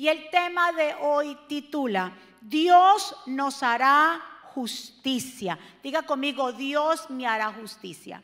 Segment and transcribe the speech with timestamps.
[0.00, 5.58] Y el tema de hoy titula, Dios nos hará justicia.
[5.82, 8.22] Diga conmigo, Dios me hará justicia.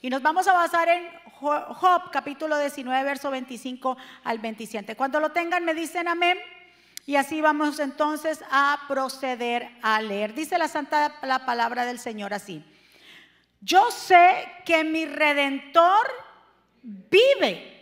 [0.00, 1.08] Y nos vamos a basar en
[1.40, 4.94] Job capítulo 19, verso 25 al 27.
[4.94, 6.38] Cuando lo tengan me dicen amén.
[7.04, 10.34] Y así vamos entonces a proceder a leer.
[10.34, 12.64] Dice la santa la palabra del Señor así.
[13.60, 16.06] Yo sé que mi redentor
[16.80, 17.77] vive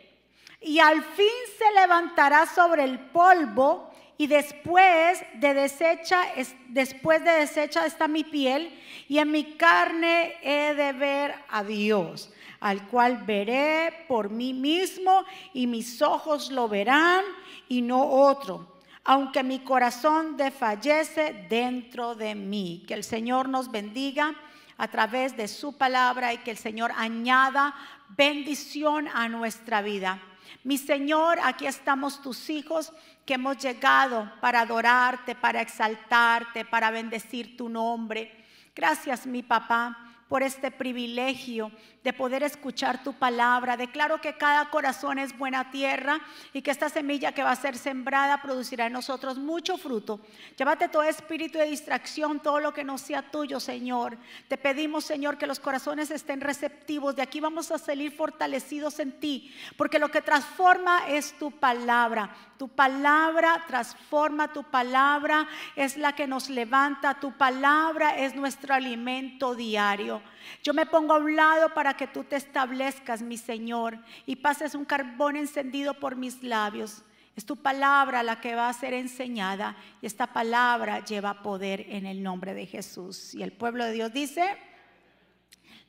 [0.67, 1.27] y al fin
[1.57, 3.89] se levantará sobre el polvo
[4.19, 6.23] y después de desecha
[6.69, 8.77] después de está mi piel
[9.09, 15.25] y en mi carne he de ver a Dios al cual veré por mí mismo
[15.55, 17.25] y mis ojos lo verán
[17.69, 22.85] y no otro, aunque mi corazón desfallece dentro de mí.
[22.89, 24.35] Que el Señor nos bendiga
[24.79, 27.75] a través de su palabra y que el Señor añada
[28.17, 30.21] bendición a nuestra vida.
[30.65, 32.93] Mi Señor, aquí estamos tus hijos
[33.25, 38.45] que hemos llegado para adorarte, para exaltarte, para bendecir tu nombre.
[38.75, 41.71] Gracias, mi papá por este privilegio
[42.07, 43.77] de poder escuchar tu palabra.
[43.77, 46.21] Declaro que cada corazón es buena tierra
[46.53, 50.21] y que esta semilla que va a ser sembrada producirá en nosotros mucho fruto.
[50.57, 54.19] Llévate todo espíritu de distracción, todo lo que no sea tuyo, Señor.
[54.47, 57.17] Te pedimos, Señor, que los corazones estén receptivos.
[57.17, 62.31] De aquí vamos a salir fortalecidos en ti, porque lo que transforma es tu palabra.
[62.57, 69.57] Tu palabra transforma, tu palabra es la que nos levanta, tu palabra es nuestro alimento
[69.57, 70.23] diario.
[70.63, 74.75] Yo me pongo a un lado para que tú te establezcas, mi Señor, y pases
[74.75, 77.03] un carbón encendido por mis labios.
[77.37, 82.07] Es tu palabra la que va a ser enseñada y esta palabra lleva poder en
[82.07, 83.35] el nombre de Jesús.
[83.35, 84.57] Y el pueblo de Dios dice,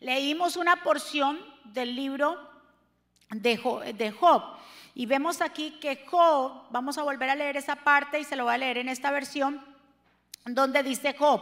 [0.01, 2.37] leímos una porción del libro
[3.29, 4.57] de Job,
[4.95, 8.45] y vemos aquí que Job, vamos a volver a leer esa parte y se lo
[8.45, 9.63] voy a leer en esta versión,
[10.43, 11.41] donde dice Job,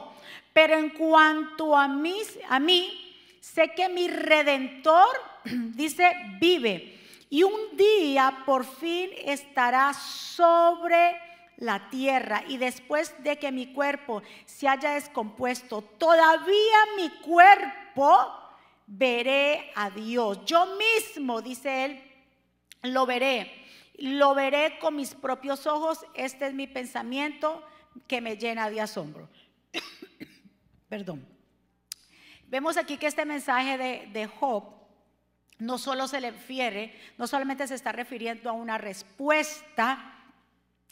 [0.51, 2.17] pero en cuanto a mí,
[2.49, 3.04] a mí
[3.53, 5.07] sé que mi redentor,
[5.45, 6.99] dice, vive.
[7.29, 11.15] Y un día por fin estará sobre
[11.57, 12.43] la tierra.
[12.47, 18.31] Y después de que mi cuerpo se haya descompuesto, todavía mi cuerpo
[18.87, 20.45] veré a Dios.
[20.45, 22.03] Yo mismo, dice él,
[22.83, 23.51] lo veré.
[23.97, 26.05] Lo veré con mis propios ojos.
[26.15, 27.63] Este es mi pensamiento
[28.07, 29.29] que me llena de asombro.
[30.89, 31.34] Perdón.
[32.47, 34.73] Vemos aquí que este mensaje de, Job
[35.57, 40.13] no solo se le refiere, no solamente se está refiriendo a una respuesta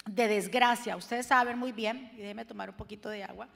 [0.05, 0.95] de desgracia.
[0.95, 3.47] Ustedes saben muy bien, y déjenme tomar un poquito de agua.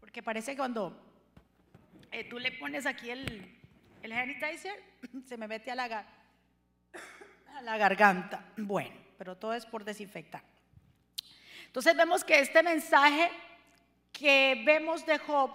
[0.00, 1.00] Porque parece que cuando
[2.10, 3.58] eh, tú le pones aquí el,
[4.02, 4.82] el sanitizer,
[5.26, 6.04] se me mete a la,
[7.54, 8.52] a la garganta.
[8.56, 10.49] Bueno, pero todo es por desinfectar.
[11.70, 13.30] Entonces vemos que este mensaje
[14.10, 15.52] que vemos de Job,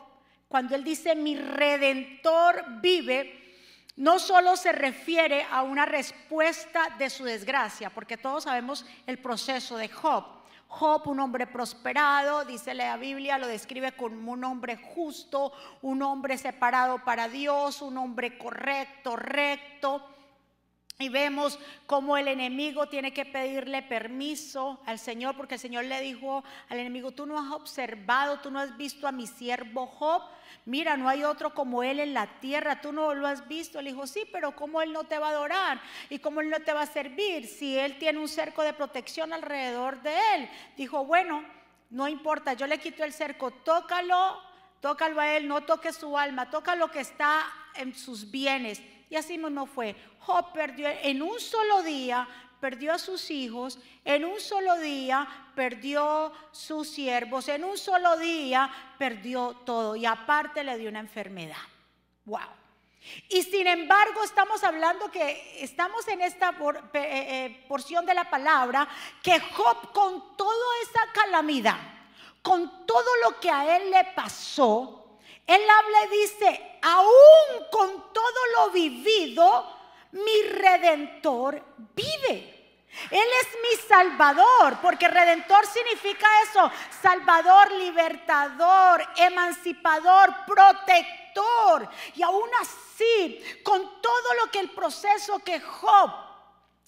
[0.48, 3.44] cuando él dice mi redentor vive,
[3.98, 9.76] no solo se refiere a una respuesta de su desgracia, porque todos sabemos el proceso
[9.76, 10.24] de Job.
[10.70, 15.52] Job, un hombre prosperado, dice la Biblia, lo describe como un hombre justo,
[15.82, 20.02] un hombre separado para Dios, un hombre correcto, recto.
[20.98, 26.00] Y vemos cómo el enemigo tiene que pedirle permiso al Señor, porque el Señor le
[26.00, 30.24] dijo al enemigo, tú no has observado, tú no has visto a mi siervo Job.
[30.64, 33.82] Mira, no hay otro como él en la tierra, tú no lo has visto.
[33.82, 35.82] Le dijo, sí, pero ¿cómo él no te va a adorar?
[36.10, 39.34] ¿Y cómo él no te va a servir si él tiene un cerco de protección
[39.34, 40.50] alrededor de él?
[40.78, 41.44] Dijo, bueno,
[41.90, 44.42] no importa, yo le quito el cerco, tócalo,
[44.80, 47.44] tócalo a él, no toque su alma, toca lo que está
[47.76, 48.82] en sus bienes
[49.16, 49.96] y así mismo fue.
[50.20, 52.28] Job perdió en un solo día,
[52.60, 58.70] perdió a sus hijos, en un solo día perdió sus siervos, en un solo día
[58.98, 61.56] perdió todo y aparte le dio una enfermedad.
[62.26, 62.42] Wow.
[63.30, 68.86] Y sin embargo estamos hablando que estamos en esta eh, eh, porción de la palabra
[69.24, 71.80] que Job con toda esa calamidad,
[72.42, 75.05] con todo lo que a él le pasó,
[75.48, 79.72] él habla y dice, aún con todo lo vivido,
[80.12, 81.62] mi redentor
[81.94, 82.52] vive.
[83.12, 86.72] Él es mi salvador, porque redentor significa eso,
[87.02, 91.90] salvador, libertador, emancipador, protector.
[92.16, 96.25] Y aún así, con todo lo que el proceso que Job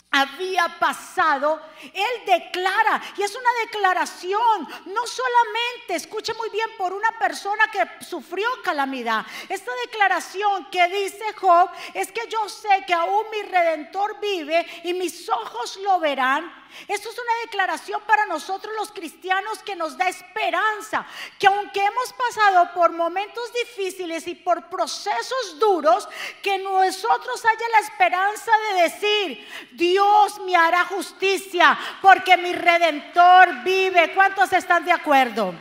[0.09, 1.61] había pasado,
[1.93, 8.03] él declara, y es una declaración, no solamente, escuche muy bien, por una persona que
[8.03, 9.25] sufrió calamidad.
[9.49, 14.93] Esta declaración que dice Job es que yo sé que aún mi redentor vive y
[14.93, 20.07] mis ojos lo verán esto es una declaración para nosotros los cristianos que nos da
[20.07, 21.05] esperanza,
[21.39, 26.07] que aunque hemos pasado por momentos difíciles y por procesos duros,
[26.41, 29.96] que nosotros haya la esperanza de decir, Dios
[30.45, 34.13] me hará justicia porque mi redentor vive.
[34.13, 35.53] ¿Cuántos están de acuerdo?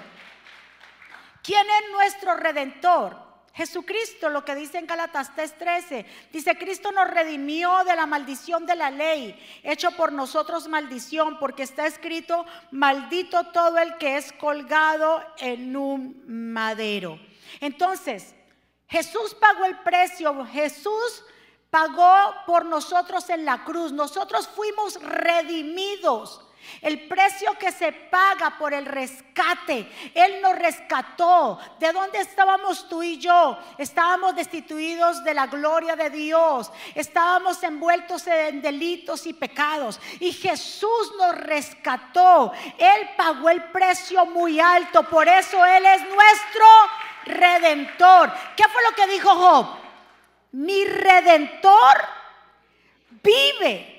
[1.42, 3.26] ¿Quién es nuestro redentor?
[3.56, 8.76] Jesucristo, lo que dice en Galatas 3:13, dice, Cristo nos redimió de la maldición de
[8.76, 15.24] la ley, hecho por nosotros maldición, porque está escrito, maldito todo el que es colgado
[15.38, 17.18] en un madero.
[17.60, 18.34] Entonces,
[18.88, 21.24] Jesús pagó el precio, Jesús
[21.70, 26.42] pagó por nosotros en la cruz, nosotros fuimos redimidos.
[26.80, 29.88] El precio que se paga por el rescate.
[30.14, 31.58] Él nos rescató.
[31.78, 33.56] ¿De dónde estábamos tú y yo?
[33.78, 36.70] Estábamos destituidos de la gloria de Dios.
[36.94, 40.00] Estábamos envueltos en delitos y pecados.
[40.20, 42.52] Y Jesús nos rescató.
[42.78, 45.04] Él pagó el precio muy alto.
[45.04, 46.66] Por eso Él es nuestro
[47.24, 48.32] redentor.
[48.56, 49.85] ¿Qué fue lo que dijo Job?
[50.52, 52.04] Mi redentor
[53.22, 53.92] vive.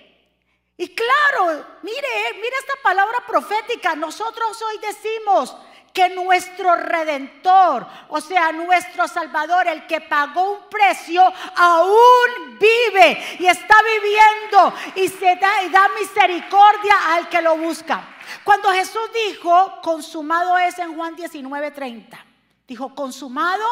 [0.77, 3.95] Y claro, mire, mire esta palabra profética.
[3.95, 5.55] Nosotros hoy decimos
[5.97, 11.23] que nuestro redentor, o sea, nuestro Salvador, el que pagó un precio,
[11.55, 18.15] aún vive y está viviendo y se da y da misericordia al que lo busca.
[18.43, 22.23] Cuando Jesús dijo, consumado es en Juan 19:30,
[22.67, 23.65] dijo, consumado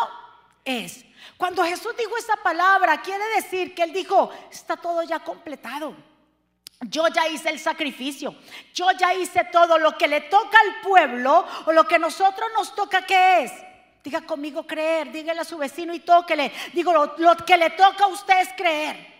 [0.63, 1.05] es.
[1.37, 5.95] Cuando Jesús dijo esa palabra, quiere decir que él dijo, está todo ya completado.
[6.81, 8.35] Yo ya hice el sacrificio.
[8.73, 12.75] Yo ya hice todo lo que le toca al pueblo o lo que nosotros nos
[12.75, 13.51] toca que es.
[14.03, 16.51] Diga conmigo creer, dígale a su vecino y tóquele.
[16.73, 19.14] Digo, lo, lo que le toca a usted es creer.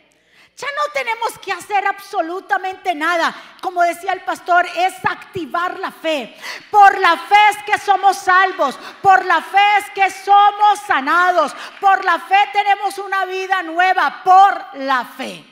[0.57, 3.35] Ya no tenemos que hacer absolutamente nada.
[3.61, 6.33] Como decía el pastor, es activar la fe.
[6.71, 8.79] Por la fe es que somos salvos.
[9.01, 11.53] Por la fe es que somos sanados.
[11.81, 14.21] Por la fe tenemos una vida nueva.
[14.23, 15.43] Por la fe.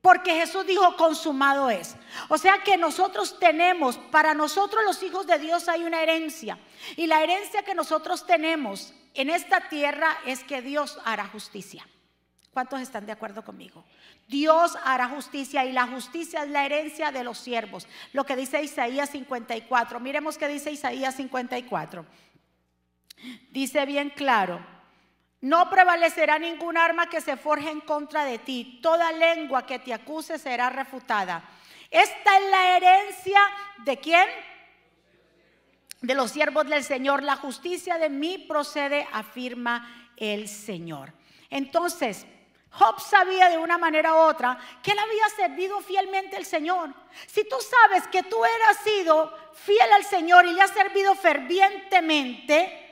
[0.00, 1.94] Porque Jesús dijo, consumado es.
[2.28, 6.58] O sea que nosotros tenemos, para nosotros los hijos de Dios hay una herencia.
[6.96, 11.86] Y la herencia que nosotros tenemos en esta tierra es que Dios hará justicia.
[12.52, 13.84] ¿Cuántos están de acuerdo conmigo?
[14.28, 17.86] Dios hará justicia y la justicia es la herencia de los siervos.
[18.12, 20.00] Lo que dice Isaías 54.
[20.00, 22.04] Miremos qué dice Isaías 54.
[23.50, 24.64] Dice bien claro.
[25.40, 28.80] No prevalecerá ningún arma que se forje en contra de ti.
[28.82, 31.44] Toda lengua que te acuse será refutada.
[31.90, 33.40] Esta es la herencia
[33.84, 34.28] de quién?
[36.00, 37.22] De los siervos del Señor.
[37.22, 41.12] La justicia de mí procede, afirma el Señor.
[41.48, 42.26] Entonces,
[42.78, 46.90] Job sabía de una manera u otra que él había servido fielmente al Señor.
[47.26, 52.82] Si tú sabes que tú eras sido fiel al Señor y le has servido fervientemente,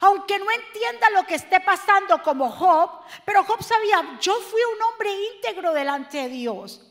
[0.00, 2.90] aunque no entienda lo que esté pasando como Job,
[3.24, 6.85] pero Job sabía, yo fui un hombre íntegro delante de Dios.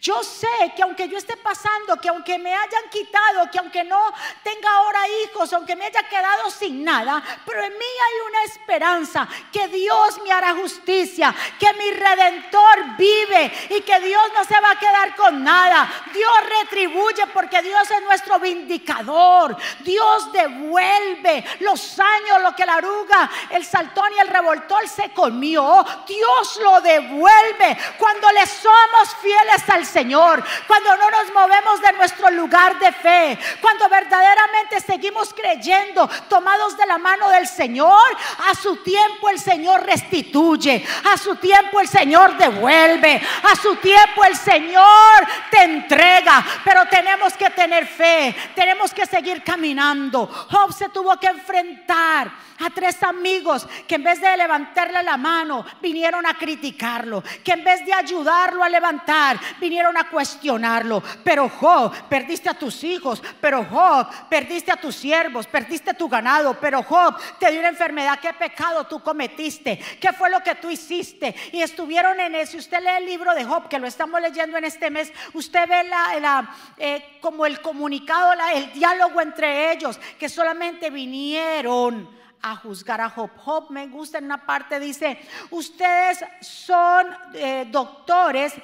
[0.00, 4.12] Yo sé que aunque yo esté pasando, que aunque me hayan quitado, que aunque no
[4.42, 9.28] tenga ahora hijos, aunque me haya quedado sin nada, pero en mí hay una esperanza
[9.52, 14.70] que Dios me hará justicia, que mi redentor vive y que Dios no se va
[14.72, 15.90] a quedar con nada.
[16.12, 19.56] Dios retribuye porque Dios es nuestro vindicador.
[19.80, 25.84] Dios devuelve los años, lo que la aruga, el saltón y el revoltor se comió.
[26.06, 32.30] Dios lo devuelve cuando le somos fieles al Señor, cuando no nos movemos de nuestro
[32.30, 38.16] lugar de fe, cuando verdaderamente seguimos creyendo, tomados de la mano del Señor,
[38.50, 43.20] a su tiempo el Señor restituye, a su tiempo el Señor devuelve,
[43.50, 49.42] a su tiempo el Señor te entrega, pero tenemos que tener fe, tenemos que seguir
[49.42, 50.26] caminando.
[50.26, 55.64] Job se tuvo que enfrentar a tres amigos que en vez de levantarle la mano,
[55.80, 61.02] vinieron a criticarlo, que en vez de ayudarlo a levantar, vinieron a cuestionarlo.
[61.24, 66.54] Pero Job, perdiste a tus hijos, pero Job, perdiste a tus siervos, perdiste tu ganado,
[66.60, 69.78] pero Job, te dio una enfermedad, ¿qué pecado tú cometiste?
[70.00, 71.34] ¿Qué fue lo que tú hiciste?
[71.52, 72.52] Y estuvieron en eso.
[72.52, 75.68] Si usted lee el libro de Job, que lo estamos leyendo en este mes, usted
[75.68, 82.08] ve la, eh, como el comunicado, el diálogo entre ellos, que solamente vinieron
[82.42, 83.30] a juzgar a Job.
[83.36, 85.18] Job me gusta en una parte, dice,
[85.50, 88.54] ustedes son eh, doctores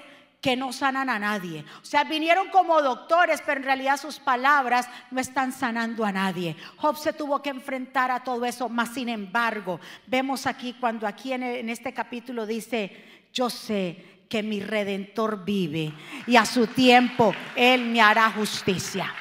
[0.44, 1.64] que no sanan a nadie.
[1.80, 6.54] O sea, vinieron como doctores, pero en realidad sus palabras no están sanando a nadie.
[6.76, 11.32] Job se tuvo que enfrentar a todo eso, más sin embargo, vemos aquí cuando aquí
[11.32, 15.94] en, en este capítulo dice, yo sé que mi redentor vive
[16.26, 19.14] y a su tiempo él me hará justicia.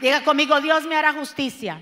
[0.00, 1.80] Diga conmigo, Dios me hará justicia.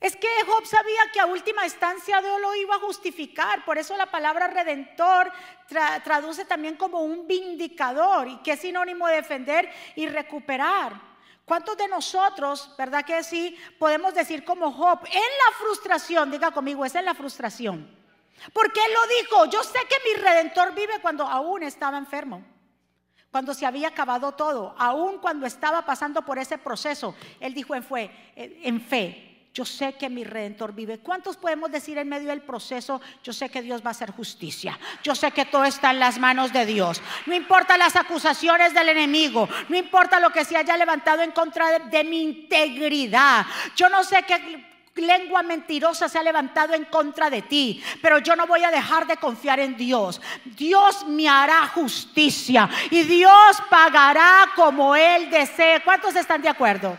[0.00, 3.64] Es que Job sabía que a última instancia Dios lo iba a justificar.
[3.66, 5.30] Por eso la palabra redentor
[6.02, 10.98] traduce también como un vindicador y que es sinónimo de defender y recuperar.
[11.44, 16.84] ¿Cuántos de nosotros, verdad que sí, podemos decir como Job, en la frustración, diga conmigo,
[16.84, 17.98] es en la frustración?
[18.54, 22.42] Porque él lo dijo, yo sé que mi redentor vive cuando aún estaba enfermo
[23.30, 27.84] cuando se había acabado todo, aún cuando estaba pasando por ese proceso, él dijo en,
[27.84, 30.98] fue, en fe, yo sé que mi redentor vive.
[30.98, 34.78] ¿Cuántos podemos decir en medio del proceso, yo sé que Dios va a hacer justicia?
[35.02, 37.02] Yo sé que todo está en las manos de Dios.
[37.26, 41.80] No importa las acusaciones del enemigo, no importa lo que se haya levantado en contra
[41.80, 43.44] de, mi integridad.
[43.74, 44.64] Yo no sé qué
[44.94, 49.06] lengua mentirosa se ha levantado en contra de ti, pero yo no voy a dejar
[49.08, 50.20] de confiar en Dios.
[50.44, 55.82] Dios me hará justicia y Dios pagará como Él desee.
[55.82, 56.96] ¿Cuántos están de acuerdo?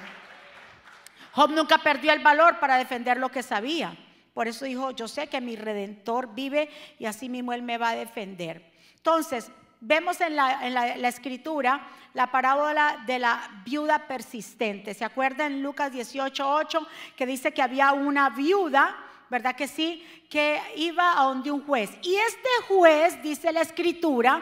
[1.34, 3.96] Job nunca perdió el valor para defender lo que sabía.
[4.34, 6.70] Por eso dijo, yo sé que mi redentor vive
[7.00, 8.72] y así mismo él me va a defender.
[8.96, 14.94] Entonces, vemos en la, escritura la parábola de la viuda persistente.
[14.94, 18.96] ¿Se acuerdan en Lucas 18:8 que dice que había una viuda,
[19.30, 21.90] verdad que sí, que iba a donde un juez?
[22.04, 24.42] Y este juez, dice la escritura,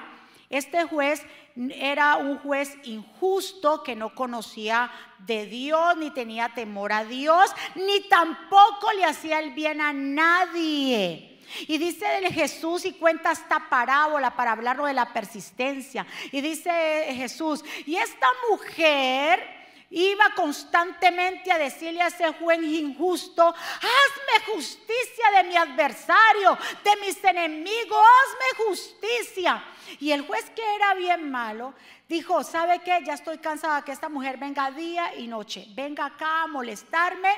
[0.49, 1.25] este juez
[1.55, 8.01] era un juez injusto que no conocía de Dios, ni tenía temor a Dios, ni
[8.07, 11.39] tampoco le hacía el bien a nadie.
[11.67, 16.05] Y dice Jesús y cuenta esta parábola para hablarlo de la persistencia.
[16.31, 16.71] Y dice
[17.15, 19.58] Jesús, y esta mujer
[19.89, 27.23] iba constantemente a decirle a ese juez injusto, hazme justicia de mi adversario, de mis
[27.23, 29.63] enemigos, hazme justicia.
[29.99, 31.73] Y el juez que era bien malo,
[32.07, 32.99] dijo, ¿sabe qué?
[33.03, 37.31] Ya estoy cansada que esta mujer venga día y noche, venga acá a molestarme,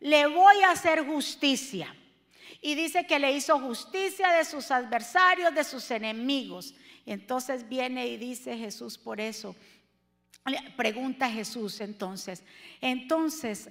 [0.00, 1.94] le voy a hacer justicia.
[2.60, 6.74] Y dice que le hizo justicia de sus adversarios, de sus enemigos.
[7.04, 9.54] Entonces viene y dice Jesús por eso,
[10.76, 12.42] Pregunta Jesús entonces,
[12.80, 13.68] entonces,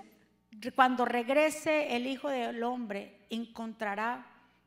[0.75, 4.25] cuando regrese el Hijo del Hombre, ¿encontrará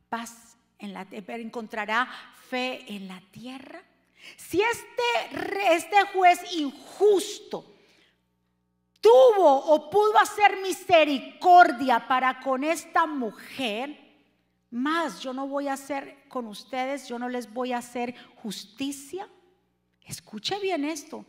[0.08, 2.08] paz en la encontrará
[2.48, 3.82] fe en la tierra?
[4.36, 7.74] Si este, este juez injusto
[9.00, 13.96] tuvo o pudo hacer misericordia para con esta mujer,
[14.70, 19.28] más yo no voy a hacer con ustedes, yo no les voy a hacer justicia.
[20.04, 21.24] Escuche bien esto.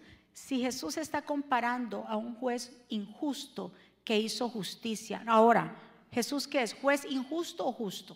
[0.46, 3.72] Si Jesús está comparando a un juez injusto
[4.04, 5.76] que hizo justicia, ahora,
[6.12, 6.74] ¿Jesús qué es?
[6.74, 8.16] ¿Juez injusto o justo?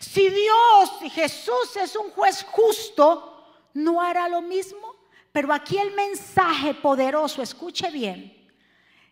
[0.00, 4.96] Si Dios, Jesús es un juez justo, ¿no hará lo mismo?
[5.30, 8.34] Pero aquí el mensaje poderoso, escuche bien,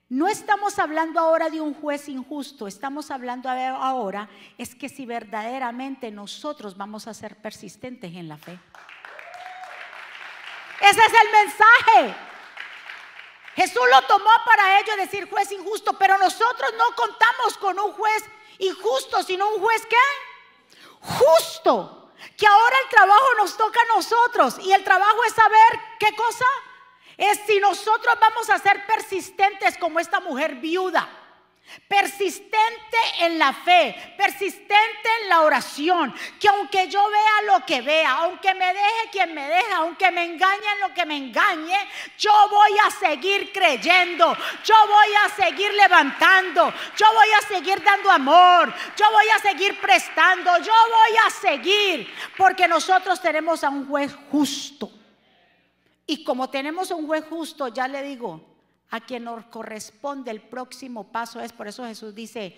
[0.08, 6.10] no estamos hablando ahora de un juez injusto, estamos hablando ahora es que si verdaderamente
[6.10, 8.58] nosotros vamos a ser persistentes en la fe.
[10.80, 12.16] Ese es el mensaje.
[13.56, 18.24] Jesús lo tomó para ello decir juez injusto, pero nosotros no contamos con un juez
[18.58, 19.96] injusto, sino un juez que
[21.00, 22.12] justo.
[22.36, 26.46] Que ahora el trabajo nos toca a nosotros y el trabajo es saber qué cosa
[27.16, 31.08] es si nosotros vamos a ser persistentes como esta mujer viuda
[31.88, 38.12] Persistente en la fe, persistente en la oración, que aunque yo vea lo que vea,
[38.18, 41.76] aunque me deje quien me deja, aunque me engañe en lo que me engañe,
[42.16, 48.10] yo voy a seguir creyendo, yo voy a seguir levantando, yo voy a seguir dando
[48.10, 53.88] amor, yo voy a seguir prestando, yo voy a seguir, porque nosotros tenemos a un
[53.88, 54.90] juez justo.
[56.06, 58.53] Y como tenemos a un juez justo, ya le digo,
[58.94, 62.54] a quien nos corresponde el próximo paso es, por eso Jesús dice,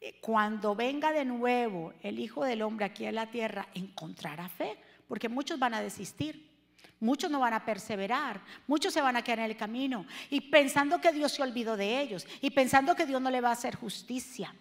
[0.00, 4.78] eh, cuando venga de nuevo el Hijo del Hombre aquí en la tierra, encontrará fe,
[5.08, 6.52] porque muchos van a desistir.
[7.00, 11.00] Muchos no van a perseverar, muchos se van a quedar en el camino y pensando
[11.00, 13.74] que Dios se olvidó de ellos y pensando que Dios no le va a hacer
[13.74, 14.54] justicia.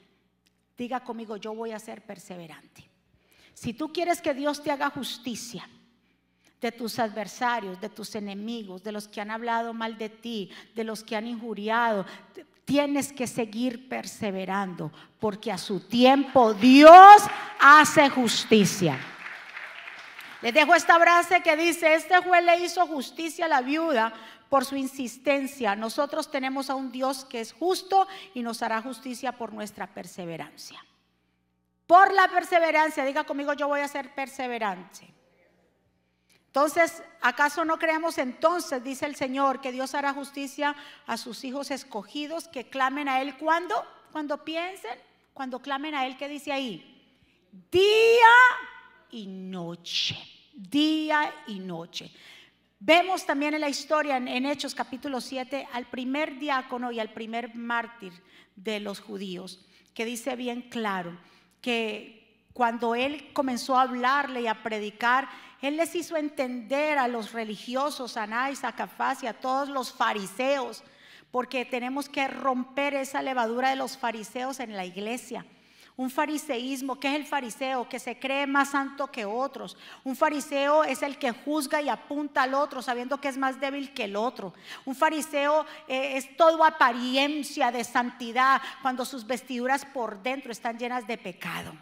[0.75, 2.89] Diga conmigo, yo voy a ser perseverante.
[3.53, 5.69] Si tú quieres que Dios te haga justicia,
[6.61, 10.83] de tus adversarios, de tus enemigos, de los que han hablado mal de ti, de
[10.83, 12.05] los que han injuriado.
[12.65, 17.23] Tienes que seguir perseverando, porque a su tiempo Dios
[17.59, 18.99] hace justicia.
[20.41, 24.13] Les dejo esta frase que dice, este juez le hizo justicia a la viuda
[24.47, 25.75] por su insistencia.
[25.75, 30.83] Nosotros tenemos a un Dios que es justo y nos hará justicia por nuestra perseverancia.
[31.87, 35.20] Por la perseverancia, diga conmigo, yo voy a ser perseverante.
[36.51, 40.75] Entonces, ¿acaso no creemos entonces, dice el Señor, que Dios hará justicia
[41.07, 43.73] a sus hijos escogidos que clamen a Él cuando?
[44.11, 44.99] Cuando piensen,
[45.33, 47.15] cuando clamen a Él, ¿qué dice ahí?
[47.71, 48.35] Día
[49.11, 50.17] y noche,
[50.53, 52.11] día y noche.
[52.81, 57.13] Vemos también en la historia, en, en Hechos capítulo 7, al primer diácono y al
[57.13, 58.11] primer mártir
[58.57, 61.17] de los judíos, que dice bien claro
[61.61, 62.20] que
[62.53, 65.29] cuando él comenzó a hablarle y a predicar,
[65.61, 69.93] él les hizo entender a los religiosos, a Anás, a Cafás y a todos los
[69.93, 70.83] fariseos,
[71.29, 75.45] porque tenemos que romper esa levadura de los fariseos en la iglesia.
[75.97, 77.87] Un fariseísmo, ¿qué es el fariseo?
[77.87, 79.77] Que se cree más santo que otros.
[80.03, 83.93] Un fariseo es el que juzga y apunta al otro sabiendo que es más débil
[83.93, 84.53] que el otro.
[84.85, 91.05] Un fariseo eh, es todo apariencia de santidad cuando sus vestiduras por dentro están llenas
[91.05, 91.73] de pecado.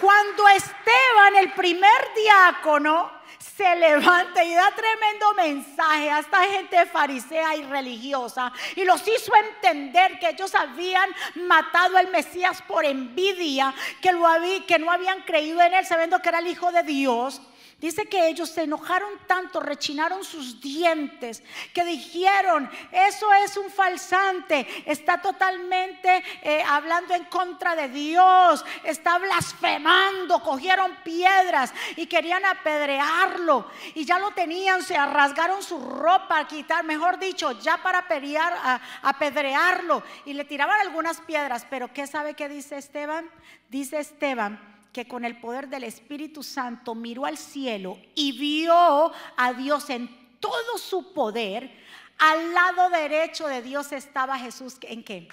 [0.00, 3.10] Cuando Esteban, el primer diácono,
[3.56, 9.32] se levanta y da tremendo mensaje a esta gente farisea y religiosa y los hizo
[9.36, 11.08] entender que ellos habían
[11.46, 16.20] matado al Mesías por envidia, que, lo había, que no habían creído en él sabiendo
[16.20, 17.40] que era el Hijo de Dios.
[17.80, 21.42] Dice que ellos se enojaron tanto, rechinaron sus dientes,
[21.74, 29.18] que dijeron, eso es un falsante, está totalmente eh, hablando en contra de Dios, está
[29.18, 36.84] blasfemando, cogieron piedras y querían apedrearlo y ya lo tenían, se rasgaron su ropa quitar,
[36.84, 42.34] mejor dicho, ya para pelear, a, apedrearlo y le tiraban algunas piedras, pero ¿qué sabe
[42.34, 43.28] que dice Esteban?
[43.68, 49.52] Dice Esteban que con el poder del Espíritu Santo miró al cielo y vio a
[49.52, 51.82] Dios en todo su poder.
[52.16, 54.76] Al lado derecho de Dios estaba Jesús.
[54.82, 55.26] ¿En qué?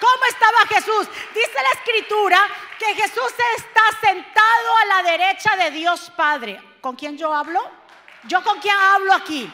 [0.00, 1.08] ¿Cómo estaba Jesús?
[1.32, 2.40] Dice la escritura
[2.80, 6.60] que Jesús está sentado a la derecha de Dios Padre.
[6.80, 7.60] ¿Con quién yo hablo?
[8.24, 9.48] ¿Yo con quién hablo aquí?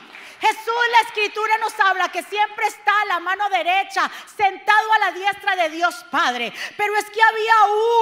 [0.44, 5.12] Jesús, la escritura nos habla que siempre está a la mano derecha, sentado a la
[5.12, 6.52] diestra de Dios Padre.
[6.76, 7.54] Pero es que había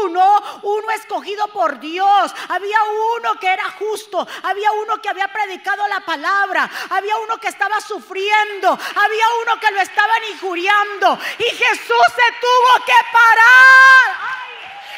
[0.03, 2.35] uno, uno escogido por Dios.
[2.49, 2.79] Había
[3.17, 4.27] uno que era justo.
[4.43, 6.69] Había uno que había predicado la palabra.
[6.91, 8.71] Había uno que estaba sufriendo.
[8.73, 11.19] Había uno que lo estaban injuriando.
[11.39, 14.42] Y Jesús se tuvo que parar.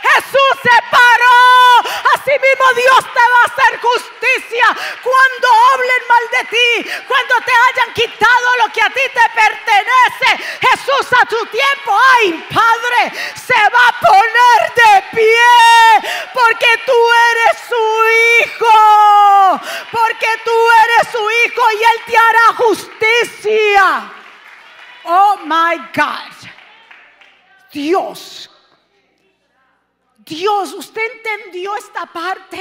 [0.05, 1.81] Jesús se paró.
[2.15, 4.67] Así mismo Dios te va a hacer justicia
[5.03, 10.29] cuando hablen mal de ti, cuando te hayan quitado lo que a ti te pertenece.
[10.61, 16.99] Jesús a tu tiempo, ay Padre, se va a poner de pie porque tú
[17.31, 17.85] eres su
[18.45, 24.13] hijo, porque tú eres su hijo y él te hará justicia.
[25.05, 26.33] Oh my God.
[27.73, 28.51] Dios
[30.25, 32.59] Dios, ¿usted entendió esta parte?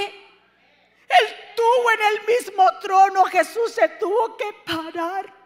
[1.07, 5.43] Él tuvo en el mismo trono, Jesús se tuvo que parar.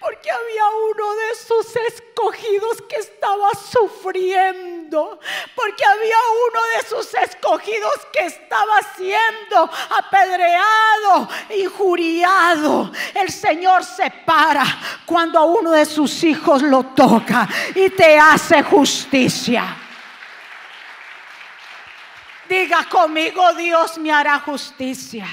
[0.00, 5.18] Porque había uno de sus escogidos que estaba sufriendo.
[5.54, 6.16] Porque había
[6.48, 12.92] uno de sus escogidos que estaba siendo apedreado, injuriado.
[13.14, 14.64] El Señor se para
[15.06, 19.85] cuando a uno de sus hijos lo toca y te hace justicia.
[22.48, 25.26] Diga conmigo, Dios me hará justicia.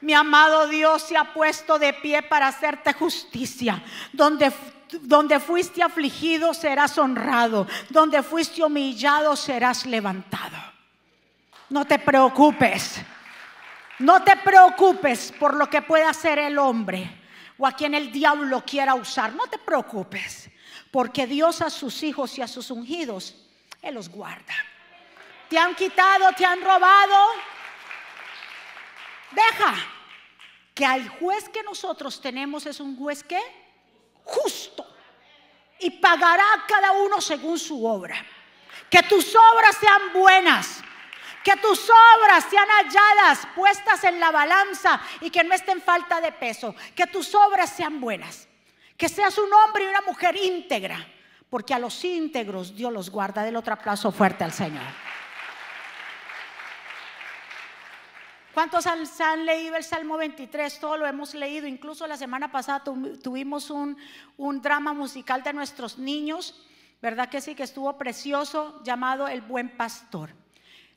[0.00, 3.82] Mi amado Dios se ha puesto de pie para hacerte justicia.
[4.12, 4.52] Donde,
[5.02, 7.66] donde fuiste afligido serás honrado.
[7.88, 10.56] Donde fuiste humillado serás levantado.
[11.70, 13.00] No te preocupes.
[13.98, 17.10] No te preocupes por lo que pueda hacer el hombre
[17.58, 19.32] o a quien el diablo quiera usar.
[19.32, 20.48] No te preocupes.
[20.92, 23.34] Porque Dios a sus hijos y a sus ungidos,
[23.82, 24.54] Él los guarda
[25.48, 27.30] te han quitado, te han robado.
[29.30, 29.74] Deja
[30.74, 33.40] que al juez que nosotros tenemos es un juez que
[34.24, 34.86] justo
[35.80, 38.24] y pagará a cada uno según su obra.
[38.90, 40.82] Que tus obras sean buenas,
[41.44, 46.32] que tus obras sean halladas, puestas en la balanza y que no estén falta de
[46.32, 46.74] peso.
[46.94, 48.48] Que tus obras sean buenas.
[48.96, 51.06] Que seas un hombre y una mujer íntegra,
[51.48, 53.42] porque a los íntegros Dios los guarda.
[53.42, 55.07] Del otro aplauso fuerte al Señor.
[58.58, 60.80] ¿Cuántos han, leído el Salmo 23?
[60.80, 61.68] Todo lo hemos leído.
[61.68, 63.96] Incluso la semana pasada tuvimos un,
[64.36, 66.66] un drama musical de nuestros niños,
[67.00, 67.54] ¿verdad que sí?
[67.54, 70.30] Que estuvo precioso, llamado El Buen Pastor.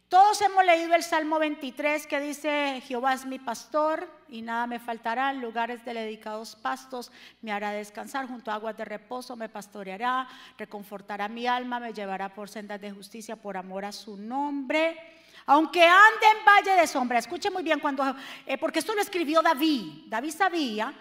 [0.10, 4.80] Todos hemos leído el Salmo 23 que dice, Jehová es mi pastor y nada me
[4.80, 7.12] faltará, en lugares de dedicados pastos
[7.44, 12.34] me hará descansar, junto a aguas de reposo me pastoreará, reconfortará mi alma, me llevará
[12.34, 15.21] por sendas de justicia por amor a su nombre.
[15.46, 19.42] Aunque ande en valle de sombra, escuche muy bien cuando, eh, porque esto lo escribió
[19.42, 20.94] David, David sabía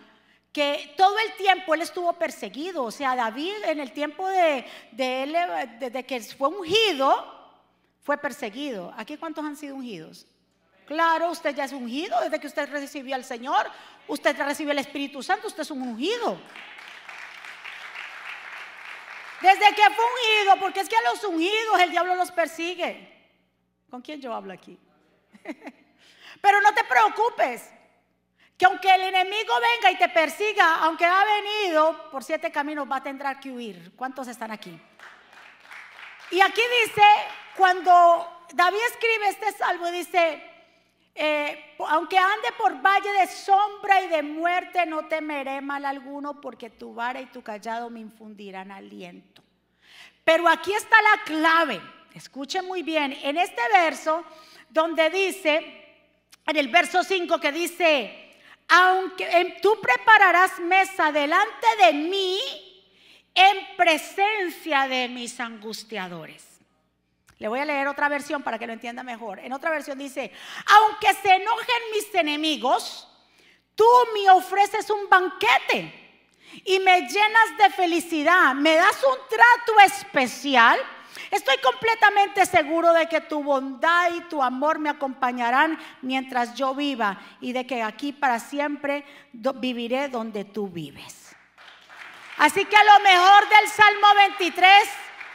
[0.53, 4.64] que todo el tiempo él estuvo perseguido, o sea, David en el tiempo de,
[4.98, 5.37] él,
[5.79, 7.38] desde que fue ungido,
[8.03, 8.92] fue perseguido.
[8.96, 10.26] ¿Aquí cuántos han sido ungidos?
[10.87, 13.70] Claro, usted ya es ungido desde que usted recibió al Señor.
[14.09, 16.37] Usted recibió el Espíritu Santo, usted es un ungido.
[19.40, 23.19] Desde que fue ungido, porque es que a los ungidos el diablo los persigue.
[23.90, 24.79] ¿Con quién yo hablo aquí?
[26.40, 27.70] Pero no te preocupes,
[28.57, 32.96] que aunque el enemigo venga y te persiga, aunque ha venido por siete caminos, va
[32.96, 33.92] a tener que huir.
[33.96, 34.79] ¿Cuántos están aquí?
[36.31, 37.03] Y aquí dice
[37.57, 40.42] cuando David escribe este salmo, dice,
[41.14, 46.70] eh, aunque ande por valle de sombra y de muerte, no temeré mal alguno, porque
[46.70, 49.42] tu vara y tu callado me infundirán aliento.
[50.24, 51.81] Pero aquí está la clave,
[52.14, 54.25] escuchen muy bien, en este verso
[54.68, 55.85] donde dice,
[56.46, 58.31] en el verso 5 que dice,
[58.68, 62.38] aunque tú prepararás mesa delante de mí
[63.35, 66.44] en presencia de mis angustiadores.
[67.38, 69.38] Le voy a leer otra versión para que lo entienda mejor.
[69.38, 70.31] En otra versión dice,
[70.66, 73.09] aunque se enojen mis enemigos,
[73.75, 76.01] tú me ofreces un banquete
[76.64, 80.79] y me llenas de felicidad, me das un trato especial.
[81.31, 87.20] Estoy completamente seguro de que tu bondad y tu amor me acompañarán mientras yo viva
[87.40, 91.35] y de que aquí para siempre viviré donde tú vives.
[92.38, 94.88] Así que a lo mejor del Salmo 23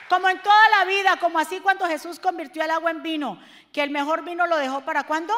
[0.10, 3.40] como en toda la vida, como así cuando Jesús convirtió el agua en vino,
[3.72, 5.34] que el mejor vino lo dejó para cuándo?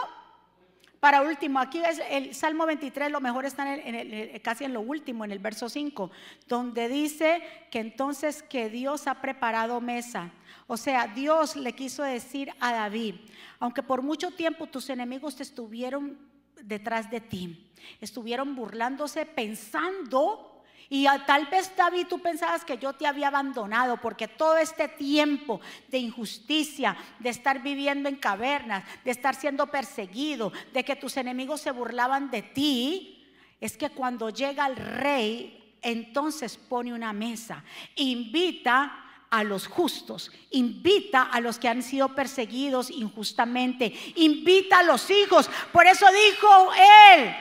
[1.00, 5.26] Para último, aquí es el Salmo 23, lo mejor está en casi en lo último,
[5.26, 6.10] en el verso 5,
[6.48, 10.32] donde dice que entonces que Dios ha preparado mesa.
[10.66, 13.16] O sea, Dios le quiso decir a David,
[13.60, 16.18] aunque por mucho tiempo tus enemigos te estuvieron
[16.62, 20.57] detrás de ti, estuvieron burlándose pensando
[20.90, 25.60] y tal vez David tú pensabas que yo te había abandonado porque todo este tiempo
[25.90, 31.62] de injusticia, de estar viviendo en cavernas, de estar siendo perseguido, de que tus enemigos
[31.62, 33.26] se burlaban de ti,
[33.60, 37.64] es que cuando llega el rey, entonces pone una mesa,
[37.96, 45.10] invita a los justos, invita a los que han sido perseguidos injustamente, invita a los
[45.10, 45.50] hijos.
[45.74, 46.72] Por eso dijo
[47.14, 47.36] él,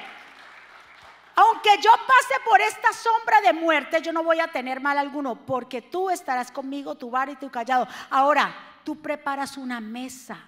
[1.36, 5.36] aunque yo pase por esta sombra de muerte, yo no voy a tener mal alguno,
[5.44, 7.86] porque tú estarás conmigo, tu bar y tu callado.
[8.08, 10.38] Ahora, tú preparas una mesa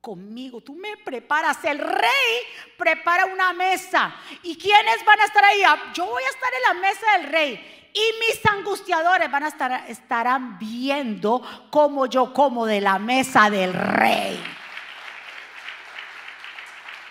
[0.00, 2.40] conmigo, tú me preparas, el rey
[2.76, 4.12] prepara una mesa.
[4.42, 5.62] ¿Y quiénes van a estar ahí?
[5.62, 7.90] Ah, yo voy a estar en la mesa del rey.
[7.94, 13.72] Y mis angustiadores van a estar, estarán viendo cómo yo como de la mesa del
[13.74, 14.42] rey.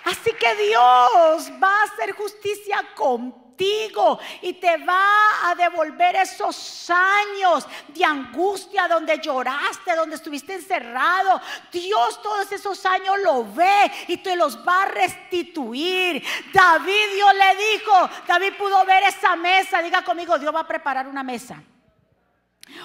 [0.10, 7.68] Así que Dios va a hacer justicia contigo y te va a devolver esos años
[7.90, 11.40] de angustia donde lloraste, donde estuviste encerrado.
[11.72, 16.24] Dios todos esos años lo ve y te los va a restituir.
[16.52, 21.08] David Dios le dijo, David pudo ver esa mesa, diga conmigo, Dios va a preparar
[21.08, 21.62] una mesa.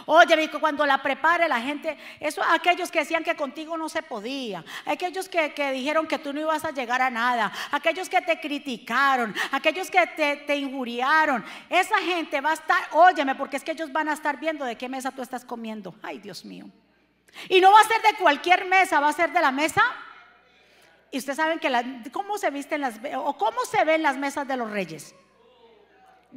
[0.07, 4.64] Oye, cuando la prepare la gente, eso aquellos que decían que contigo no se podía,
[4.87, 9.35] aquellos que, dijeron que tú no ibas a llegar a nada, aquellos que te criticaron,
[9.52, 13.92] aquellos que te, te injuriaron, esa gente va a estar, óyeme, porque es que ellos
[13.92, 15.94] van a estar viendo de qué mesa tú estás comiendo.
[16.02, 16.66] Ay, Dios mío.
[17.48, 19.83] Y no va a ser de cualquier mesa, va a ser de la mesa.
[21.11, 24.57] Y ustedes saben que cómo se visten las o cómo se ven las mesas de
[24.57, 25.14] los reyes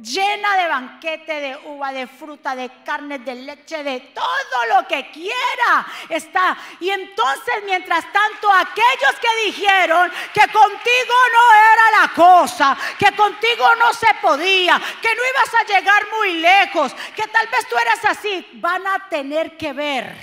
[0.02, 5.10] llena de banquete, de uva, de fruta, de carne, de leche, de todo lo que
[5.10, 6.56] quiera está.
[6.80, 13.74] Y entonces, mientras tanto, aquellos que dijeron que contigo no era la cosa, que contigo
[13.76, 18.04] no se podía, que no ibas a llegar muy lejos, que tal vez tú eras
[18.04, 20.16] así, van a tener que ver.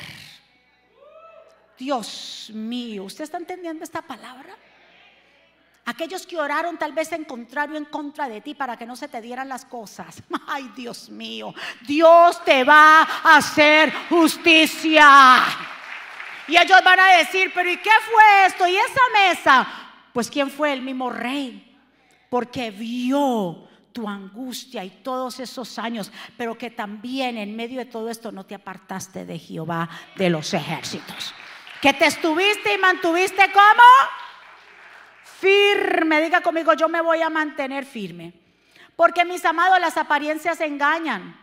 [1.77, 4.55] Dios mío, ¿usted está entendiendo esta palabra?
[5.87, 9.07] Aquellos que oraron tal vez en contrario en contra de ti para que no se
[9.07, 10.23] te dieran las cosas.
[10.47, 11.53] Ay, Dios mío,
[11.85, 15.43] Dios te va a hacer justicia.
[16.47, 18.67] Y ellos van a decir, pero ¿y qué fue esto?
[18.67, 19.67] ¿Y esa mesa?
[20.11, 21.77] Pues ¿quién fue el mismo rey?
[22.29, 28.09] Porque vio tu angustia y todos esos años, pero que también en medio de todo
[28.09, 31.33] esto no te apartaste de Jehová de los ejércitos.
[31.79, 34.24] Que te estuviste y mantuviste como
[35.45, 36.21] firme.
[36.21, 38.33] Diga conmigo, yo me voy a mantener firme.
[38.95, 41.39] Porque mis amados, las apariencias engañan.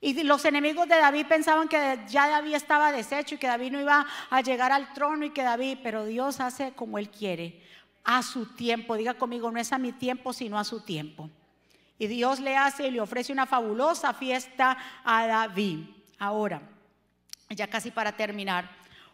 [0.00, 3.80] Y los enemigos de David pensaban que ya David estaba deshecho y que David no
[3.80, 7.62] iba a llegar al trono y que David, pero Dios hace como Él quiere,
[8.02, 8.96] a su tiempo.
[8.96, 11.30] Diga conmigo, no es a mi tiempo, sino a su tiempo.
[11.98, 15.86] Y Dios le hace y le ofrece una fabulosa fiesta a David.
[16.18, 16.60] Ahora,
[17.48, 18.68] ya casi para terminar,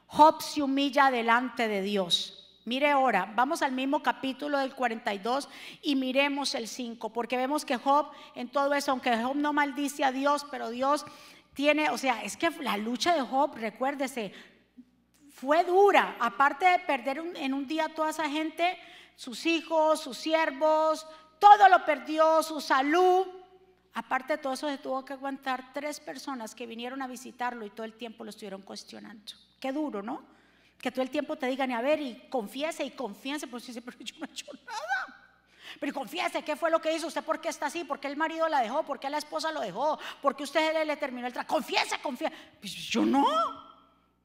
[0.06, 2.37] Job se humilla delante de Dios.
[2.68, 5.48] Mire ahora, vamos al mismo capítulo del 42
[5.80, 10.04] y miremos el 5, porque vemos que Job en todo eso, aunque Job no maldice
[10.04, 11.06] a Dios, pero Dios
[11.54, 14.34] tiene, o sea, es que la lucha de Job, recuérdese,
[15.30, 18.76] fue dura, aparte de perder en un día toda esa gente,
[19.16, 21.06] sus hijos, sus siervos,
[21.38, 23.26] todo lo perdió, su salud.
[23.94, 27.70] Aparte de todo eso, se tuvo que aguantar tres personas que vinieron a visitarlo y
[27.70, 29.32] todo el tiempo lo estuvieron cuestionando.
[29.58, 30.37] Qué duro, ¿no?
[30.80, 33.98] Que todo el tiempo te digan, a ver, y confiese y confiese, pues dice, pero
[33.98, 35.18] yo no he hecho nada.
[35.80, 37.06] Pero confiese, ¿qué fue lo que hizo?
[37.06, 37.84] ¿Usted por qué está así?
[37.84, 38.82] ¿Por qué el marido la dejó?
[38.84, 39.98] ¿Por qué la esposa lo dejó?
[40.22, 41.54] ¿Por qué usted le, terminó el trabajo?
[41.54, 42.34] Confiese, confiese.
[42.60, 43.26] Pues yo no.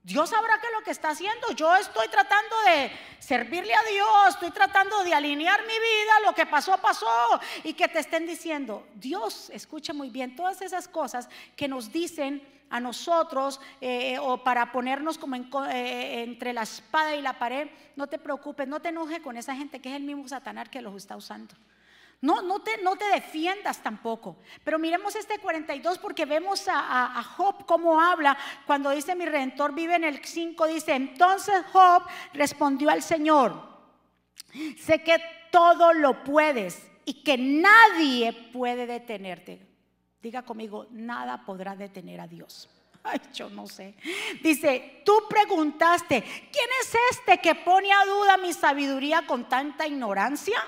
[0.03, 1.51] Dios sabrá qué es lo que está haciendo.
[1.51, 6.45] Yo estoy tratando de servirle a Dios, estoy tratando de alinear mi vida, lo que
[6.45, 7.39] pasó, pasó.
[7.63, 12.45] Y que te estén diciendo, Dios, escucha muy bien, todas esas cosas que nos dicen
[12.73, 18.07] a nosotros eh, o para ponernos como eh, entre la espada y la pared, no
[18.07, 20.95] te preocupes, no te enojes con esa gente que es el mismo Satanás que los
[20.95, 21.53] está usando.
[22.19, 24.37] No, no, te, no te defiendas tampoco.
[24.63, 29.75] Pero miremos este 42 porque vemos a, a, Job cómo habla cuando dice mi redentor
[29.75, 30.65] vive en el 5.
[30.65, 33.61] Dice, entonces Job respondió al Señor,
[34.79, 39.72] sé que todo lo puedes y que nadie puede detenerte.
[40.23, 42.69] Diga conmigo, nada podrá detener a Dios.
[43.03, 43.93] Ay, yo no sé.
[44.41, 50.65] Dice, tú preguntaste, ¿quién es este que pone a duda mi sabiduría con tanta ignorancia?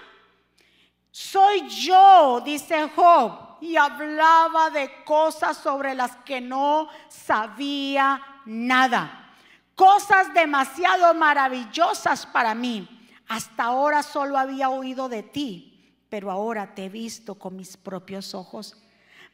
[1.09, 9.33] Soy yo, dice Job, y hablaba de cosas sobre las que no sabía nada.
[9.73, 12.89] Cosas demasiado maravillosas para mí.
[13.29, 18.35] Hasta ahora solo había oído de ti, pero ahora te he visto con mis propios
[18.35, 18.75] ojos.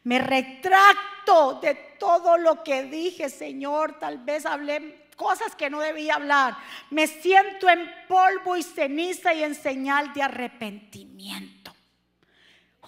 [0.03, 3.99] Me retracto de todo lo que dije, Señor.
[3.99, 6.57] Tal vez hablé cosas que no debía hablar.
[6.89, 11.70] Me siento en polvo y ceniza y en señal de arrepentimiento.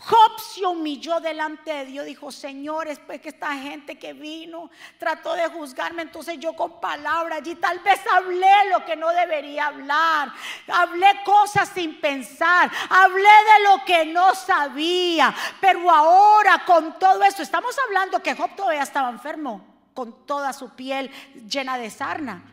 [0.06, 5.34] Job se humilló delante de Dios, dijo, Señor, después que esta gente que vino trató
[5.34, 10.34] de juzgarme, entonces yo con palabras allí tal vez hablé lo que no debería hablar,
[10.68, 17.42] hablé cosas sin pensar, hablé de lo que no sabía, pero ahora con todo esto,
[17.42, 21.10] estamos hablando que Job todavía estaba enfermo, con toda su piel
[21.48, 22.44] llena de sarna.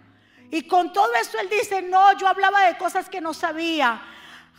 [0.53, 4.03] Y con todo esto él dice, no, yo hablaba de cosas que no sabía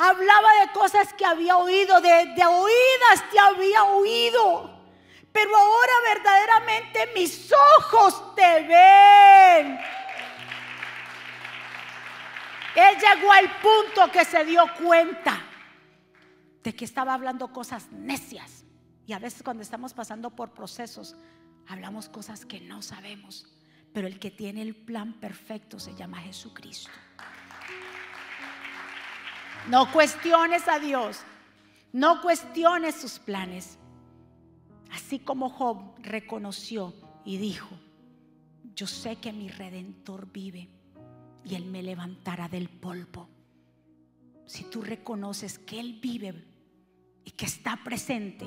[0.01, 4.81] hablaba de cosas que había oído, de, oídas que había oído.
[5.31, 9.79] Pero ahora verdaderamente mis ojos te ven.
[12.75, 15.39] Él llegó al punto que se dio cuenta
[16.63, 18.65] de que estaba hablando cosas necias.
[19.05, 21.15] Y a veces cuando estamos pasando por procesos,
[21.67, 23.45] hablamos cosas que no sabemos.
[23.93, 26.89] Pero el que tiene el plan perfecto se llama Jesucristo.
[29.69, 31.19] No cuestiones a Dios.
[31.93, 33.77] No cuestiones sus planes.
[34.91, 36.93] Así como Job reconoció
[37.23, 37.69] y dijo,
[38.75, 40.69] yo sé que mi redentor vive
[41.43, 43.29] y él me levantará del polvo.
[44.45, 46.43] Si tú reconoces que él vive
[47.23, 48.45] y que está presente,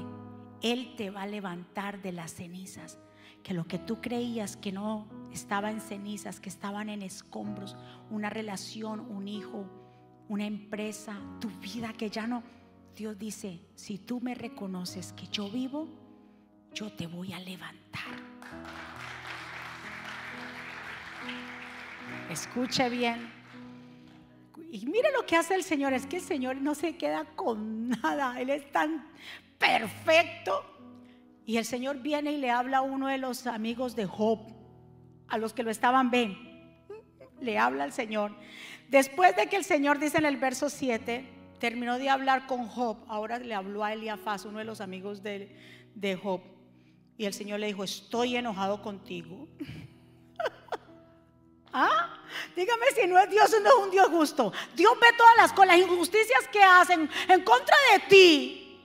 [0.60, 2.98] él te va a levantar de las cenizas.
[3.42, 7.76] Que lo que tú creías que no estaba en cenizas, que estaban en escombros,
[8.10, 9.66] una relación, un hijo,
[10.34, 12.42] una empresa, tu vida que ya no.
[12.96, 15.88] Dios dice, si tú me reconoces que yo vivo,
[16.72, 18.16] yo te voy a levantar.
[22.28, 23.30] Escuche bien.
[24.72, 27.90] Y mire lo que hace el Señor, es que el Señor no se queda con
[27.90, 29.06] nada, Él es tan
[29.56, 30.64] perfecto.
[31.46, 34.40] Y el Señor viene y le habla a uno de los amigos de Job,
[35.28, 36.36] a los que lo estaban ven.
[37.40, 38.32] Le habla al Señor.
[38.94, 41.28] Después de que el Señor dice en el verso 7,
[41.58, 45.52] terminó de hablar con Job, ahora le habló a Eliafaz, uno de los amigos de,
[45.96, 46.40] de Job.
[47.18, 49.48] Y el Señor le dijo, estoy enojado contigo.
[51.72, 52.20] ¿Ah?
[52.54, 54.52] Dígame si no es Dios, no es un Dios justo.
[54.76, 58.80] Dios ve todas las cosas, las injusticias que hacen en contra de ti.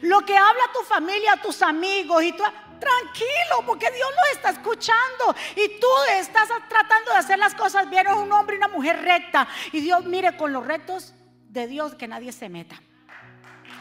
[0.00, 2.42] Lo que habla tu familia, tus amigos y tu...
[2.78, 5.86] Tranquilo, porque Dios lo está escuchando y tú
[6.18, 8.06] estás tratando de hacer las cosas bien.
[8.06, 9.46] Es un hombre y una mujer recta.
[9.72, 11.14] Y Dios mire con los rectos
[11.48, 12.80] de Dios que nadie se meta.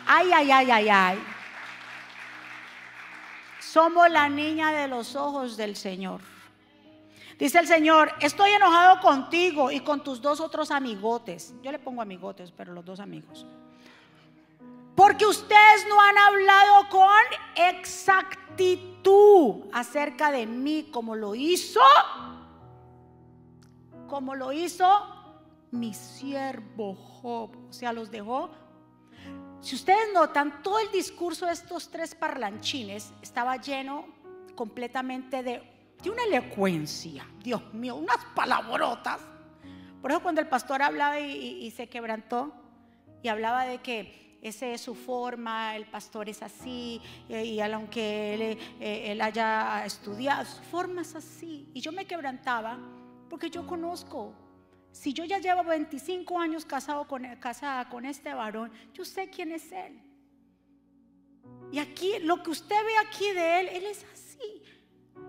[0.05, 1.23] Ay, ay, ay, ay, ay.
[3.59, 6.21] Somos la niña de los ojos del Señor.
[7.39, 11.53] Dice el Señor, estoy enojado contigo y con tus dos otros amigotes.
[11.63, 13.45] Yo le pongo amigotes, pero los dos amigos.
[14.95, 17.09] Porque ustedes no han hablado con
[17.55, 21.79] exactitud acerca de mí como lo hizo,
[24.07, 24.87] como lo hizo
[25.71, 27.57] mi siervo Job.
[27.69, 28.51] O sea, los dejó.
[29.61, 34.05] Si ustedes notan, todo el discurso de estos tres parlanchines estaba lleno
[34.55, 35.63] completamente de,
[36.03, 37.25] de una elocuencia.
[37.39, 39.21] Dios mío, unas palabrotas.
[40.01, 42.53] Por eso cuando el pastor hablaba y se quebrantó
[43.23, 48.41] y hablaba de que esa es su forma, el pastor es así, y, aunque él,
[48.81, 51.69] eh, él, haya estudiado, su forma es así.
[51.73, 52.77] Y yo me quebrantaba
[53.29, 54.33] porque yo conozco.
[54.91, 59.53] Si yo ya llevo 25 años casado con, casada con este varón, yo sé quién
[59.53, 59.97] es él.
[61.71, 64.61] Y aquí, lo que usted ve aquí de él, él es así.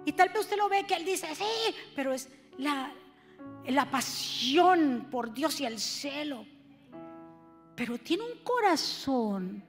[0.05, 2.93] Y tal vez usted lo ve que él dice, sí, pero es la,
[3.67, 6.45] la pasión por Dios y el celo
[7.75, 9.65] pero tiene un corazón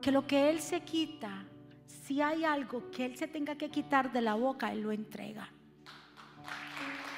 [0.00, 1.44] que lo que Él se quita,
[1.86, 5.48] si hay algo que Él se tenga que quitar de la boca, Él lo entrega.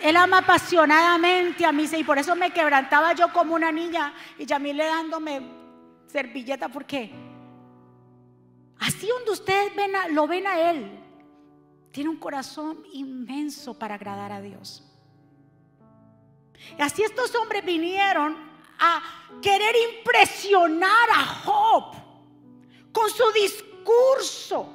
[0.00, 4.46] Él ama apasionadamente a mí y por eso me quebrantaba yo como una niña y
[4.46, 5.42] le dándome
[6.06, 7.12] servilleta porque
[8.78, 10.98] así donde ustedes ven lo ven a Él,
[11.92, 14.86] tiene un corazón inmenso para agradar a Dios.
[16.78, 18.49] Y así estos hombres vinieron
[18.80, 19.02] a
[19.42, 21.94] querer impresionar a Job
[22.92, 24.68] con su discurso,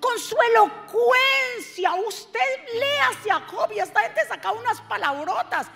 [0.00, 1.94] con su elocuencia.
[2.06, 2.40] Usted
[2.74, 5.66] léase a Job y esta gente saca unas palabrotas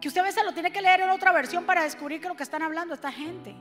[0.00, 2.36] que usted a veces lo tiene que leer en otra versión para descubrir que lo
[2.36, 3.56] que están hablando esta gente.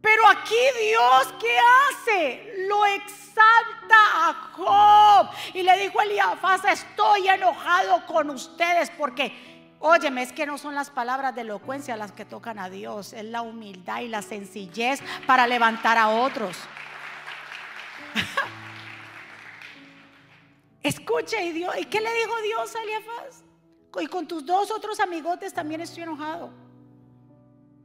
[0.00, 2.54] Pero aquí Dios, ¿qué hace?
[2.68, 5.30] Lo exalta a Job.
[5.54, 9.47] Y le dijo a Elías, estoy enojado con ustedes porque
[9.80, 13.24] Óyeme, es que no son las palabras de elocuencia las que tocan a Dios, es
[13.24, 16.56] la humildad y la sencillez para levantar a otros.
[20.82, 23.44] Escuche, ¿y, Dios, ¿y qué le dijo Dios a Eliafaz?
[24.00, 26.50] Y con tus dos otros amigotes también estoy enojado.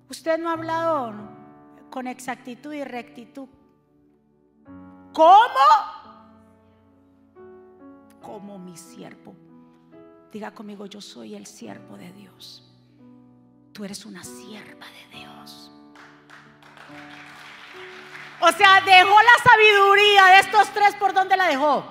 [0.10, 1.14] Usted no ha hablado
[1.90, 3.48] con exactitud y rectitud.
[5.14, 5.40] ¿Cómo?
[8.22, 9.36] Como mi siervo.
[10.34, 12.64] Diga conmigo, yo soy el siervo de Dios.
[13.72, 15.72] Tú eres una sierva de Dios.
[18.42, 21.86] O sea, dejó la sabiduría de estos tres por donde la dejó.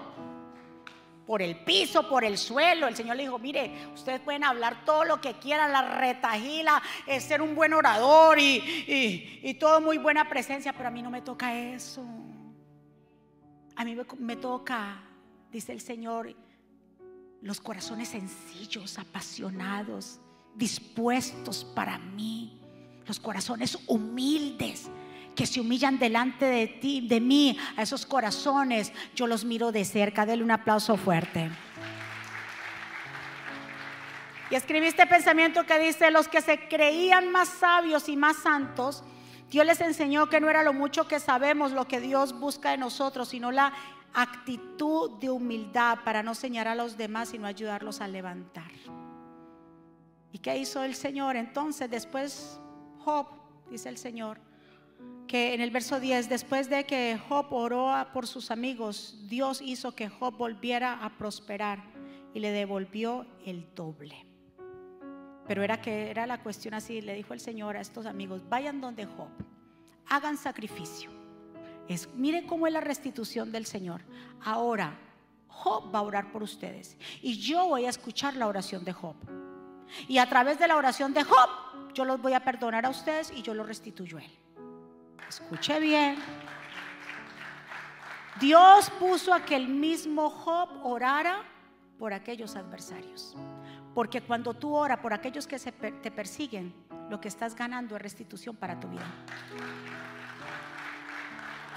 [1.24, 2.88] Por el piso, por el suelo.
[2.88, 7.22] El Señor le dijo, mire, ustedes pueden hablar todo lo que quieran, la retajila, es
[7.22, 11.22] ser un buen orador y, y, todo muy buena presencia, pero a mí no me
[11.22, 12.04] toca eso.
[13.76, 15.00] A mí me toca,
[15.52, 16.34] dice el Señor,
[17.42, 20.20] los corazones sencillos, apasionados,
[20.54, 22.60] dispuestos para mí,
[23.06, 24.88] los corazones humildes
[25.34, 29.84] que se humillan delante de ti, de mí, a esos corazones, yo los miro de
[29.84, 30.26] cerca.
[30.26, 31.50] Dele un aplauso fuerte.
[34.50, 39.02] Y escribí este pensamiento que dice, los que se creían más sabios y más santos,
[39.50, 42.76] Dios les enseñó que no era lo mucho que sabemos lo que Dios busca de
[42.76, 43.72] nosotros, sino la
[44.14, 48.70] actitud de humildad para no señalar a los demás, sino ayudarlos a levantar.
[50.32, 51.36] ¿Y qué hizo el Señor?
[51.36, 52.60] Entonces, después
[52.98, 53.26] Job,
[53.70, 54.40] dice el Señor,
[55.26, 59.94] que en el verso 10, después de que Job oró por sus amigos, Dios hizo
[59.94, 61.82] que Job volviera a prosperar
[62.34, 64.26] y le devolvió el doble.
[65.46, 68.80] Pero era que era la cuestión así, le dijo el Señor a estos amigos, vayan
[68.80, 69.30] donde Job,
[70.06, 71.21] hagan sacrificio
[71.88, 74.02] es, mire cómo es la restitución del Señor.
[74.44, 74.98] Ahora,
[75.48, 76.96] Job va a orar por ustedes.
[77.20, 79.14] Y yo voy a escuchar la oración de Job.
[80.08, 81.48] Y a través de la oración de Job,
[81.94, 84.30] yo los voy a perdonar a ustedes y yo los restituyo a él.
[85.28, 86.16] Escuche bien.
[88.40, 91.42] Dios puso a que el mismo Job orara
[91.98, 93.36] por aquellos adversarios.
[93.94, 96.74] Porque cuando tú oras por aquellos que te persiguen,
[97.10, 99.06] lo que estás ganando es restitución para tu vida.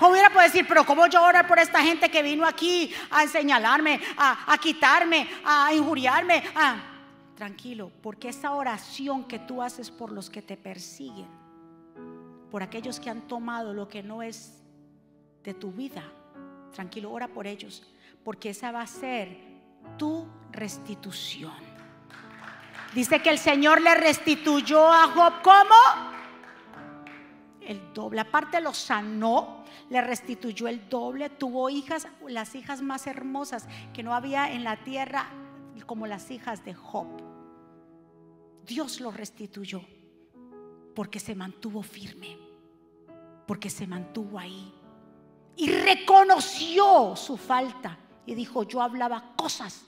[0.01, 3.99] Hubiera podido decir, pero ¿cómo yo orar por esta gente que vino aquí a señalarme,
[4.17, 6.43] a, quitarme, a injuriarme?
[7.35, 11.27] Tranquilo, porque esa oración que tú haces por los que te persiguen,
[12.51, 14.61] por aquellos que han tomado lo que no es
[15.43, 16.03] de tu vida,
[16.75, 17.83] Tranquilo, ora por ellos,
[18.21, 19.37] porque esa va a ser
[19.97, 21.53] tu restitución.
[22.93, 26.14] Dice que el Señor le restituyó a Job, ¿cómo?
[27.66, 28.22] El doble.
[28.22, 31.30] Aparte lo sanó, le restituyó el doble.
[31.30, 35.28] Tuvo hijas, las hijas más hermosas que no había en la tierra,
[35.86, 37.07] como las hijas de Job.
[38.66, 39.82] Dios lo restituyó
[40.95, 42.38] porque se mantuvo firme,
[43.45, 44.74] porque se mantuvo ahí
[45.57, 49.86] y reconoció su falta y dijo, yo hablaba cosas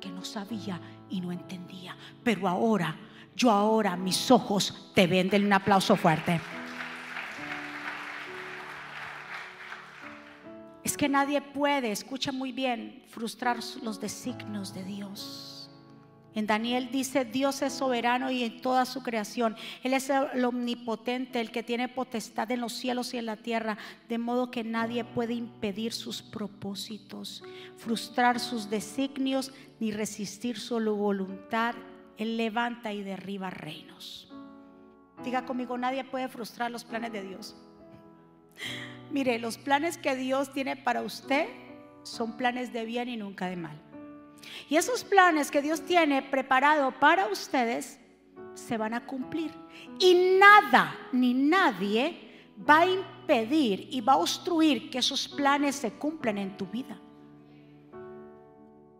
[0.00, 2.96] que no sabía y no entendía, pero ahora,
[3.34, 5.28] yo ahora mis ojos te ven.
[5.28, 6.40] Denle un aplauso fuerte.
[11.00, 15.70] Que nadie puede, escucha muy bien, frustrar los designios de Dios.
[16.34, 19.56] En Daniel dice, Dios es soberano y en toda su creación.
[19.82, 23.78] Él es el omnipotente, el que tiene potestad en los cielos y en la tierra,
[24.10, 27.42] de modo que nadie puede impedir sus propósitos,
[27.78, 31.76] frustrar sus designios, ni resistir su voluntad.
[32.18, 34.30] Él levanta y derriba reinos.
[35.24, 37.56] Diga conmigo, nadie puede frustrar los planes de Dios.
[39.10, 41.48] Mire, los planes que Dios tiene para usted
[42.02, 43.80] son planes de bien y nunca de mal.
[44.68, 47.98] Y esos planes que Dios tiene preparado para ustedes
[48.54, 49.52] se van a cumplir.
[49.98, 52.30] Y nada ni nadie
[52.68, 57.00] va a impedir y va a obstruir que esos planes se cumplan en tu vida.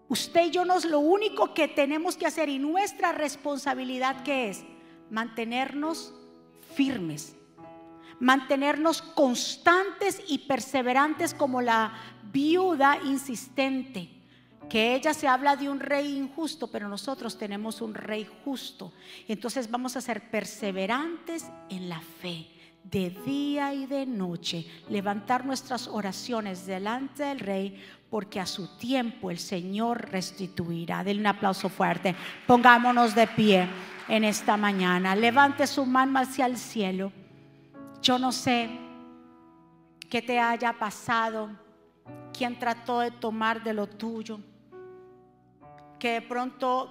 [0.09, 4.51] Usted y yo no es lo único que tenemos que hacer y nuestra responsabilidad que
[4.51, 4.65] es
[5.09, 6.13] mantenernos
[6.75, 7.37] firmes,
[8.21, 11.93] mantenernos constantes y perseverantes como la
[12.33, 14.21] viuda insistente
[14.71, 18.93] que ella se habla de un rey injusto, pero nosotros tenemos un rey justo.
[19.27, 22.47] Entonces vamos a ser perseverantes en la fe,
[22.85, 29.31] de día y de noche, levantar nuestras oraciones delante del rey, porque a su tiempo
[29.31, 31.03] el Señor restituirá.
[31.03, 32.15] Denle un aplauso fuerte.
[32.47, 33.69] Pongámonos de pie
[34.09, 35.17] en esta mañana.
[35.17, 37.13] Levante su mano hacia el cielo.
[38.03, 38.71] Yo no sé
[40.09, 41.51] qué te haya pasado,
[42.33, 44.41] quién trató de tomar de lo tuyo
[46.01, 46.89] que de pronto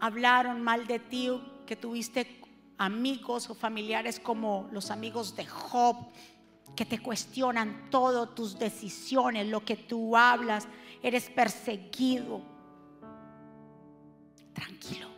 [0.00, 1.30] hablaron mal de ti,
[1.66, 2.40] que tuviste
[2.78, 5.96] amigos o familiares como los amigos de Job,
[6.74, 10.66] que te cuestionan todo, tus decisiones, lo que tú hablas,
[11.02, 12.40] eres perseguido.
[14.52, 15.08] Tranquilo,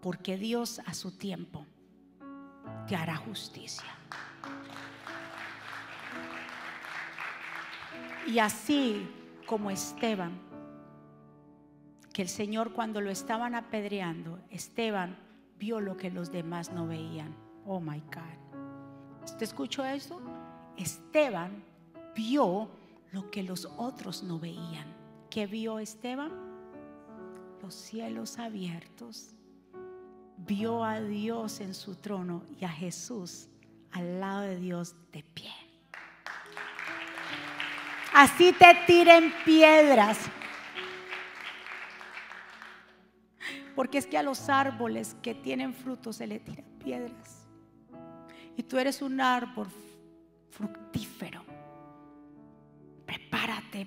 [0.00, 1.66] porque Dios a su tiempo
[2.86, 3.84] te hará justicia.
[8.26, 9.08] Y así
[9.46, 10.46] como Esteban
[12.12, 15.18] que el Señor cuando lo estaban apedreando, Esteban
[15.58, 17.36] vio lo que los demás no veían.
[17.66, 19.22] Oh my God.
[19.22, 20.20] ¿Usted escuchó eso?
[20.78, 21.62] Esteban
[22.14, 22.70] vio
[23.12, 24.86] lo que los otros no veían.
[25.28, 26.32] ¿Qué vio Esteban?
[27.62, 29.35] Los cielos abiertos.
[30.38, 33.48] Vio a Dios en su trono y a Jesús
[33.92, 35.50] al lado de Dios de pie.
[38.12, 40.18] Así te tiren piedras
[43.76, 47.46] Porque es que a los árboles que tienen frutos se le tiran piedras.
[48.56, 49.68] Y tú eres un árbol
[50.50, 51.44] fructífero.
[53.04, 53.86] Prepárate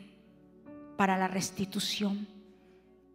[0.95, 2.27] para la restitución.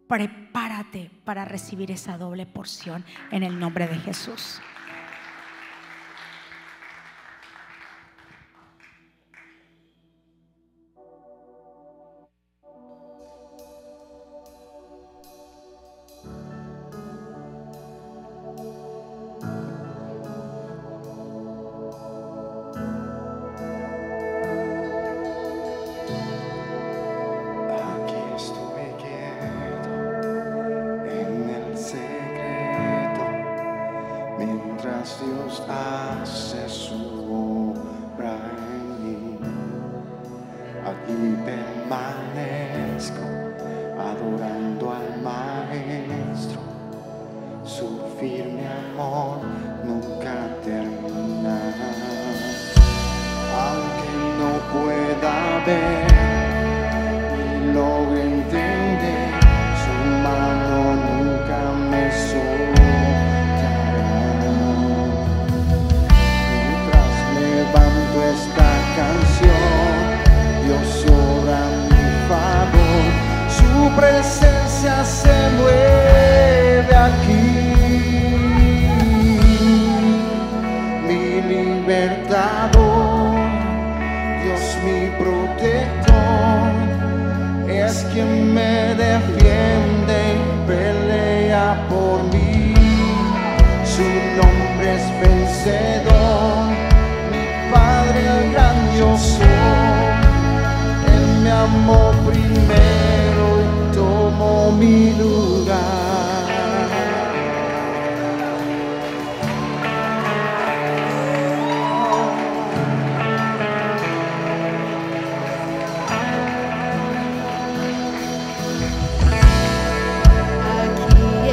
[0.07, 4.61] Prepárate para recibir esa doble porción en el nombre de Jesús.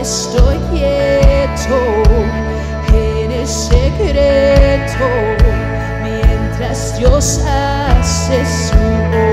[0.03, 1.79] estoy quieto
[2.93, 5.05] en el secreto
[6.03, 9.32] mientras Dios hace su obra.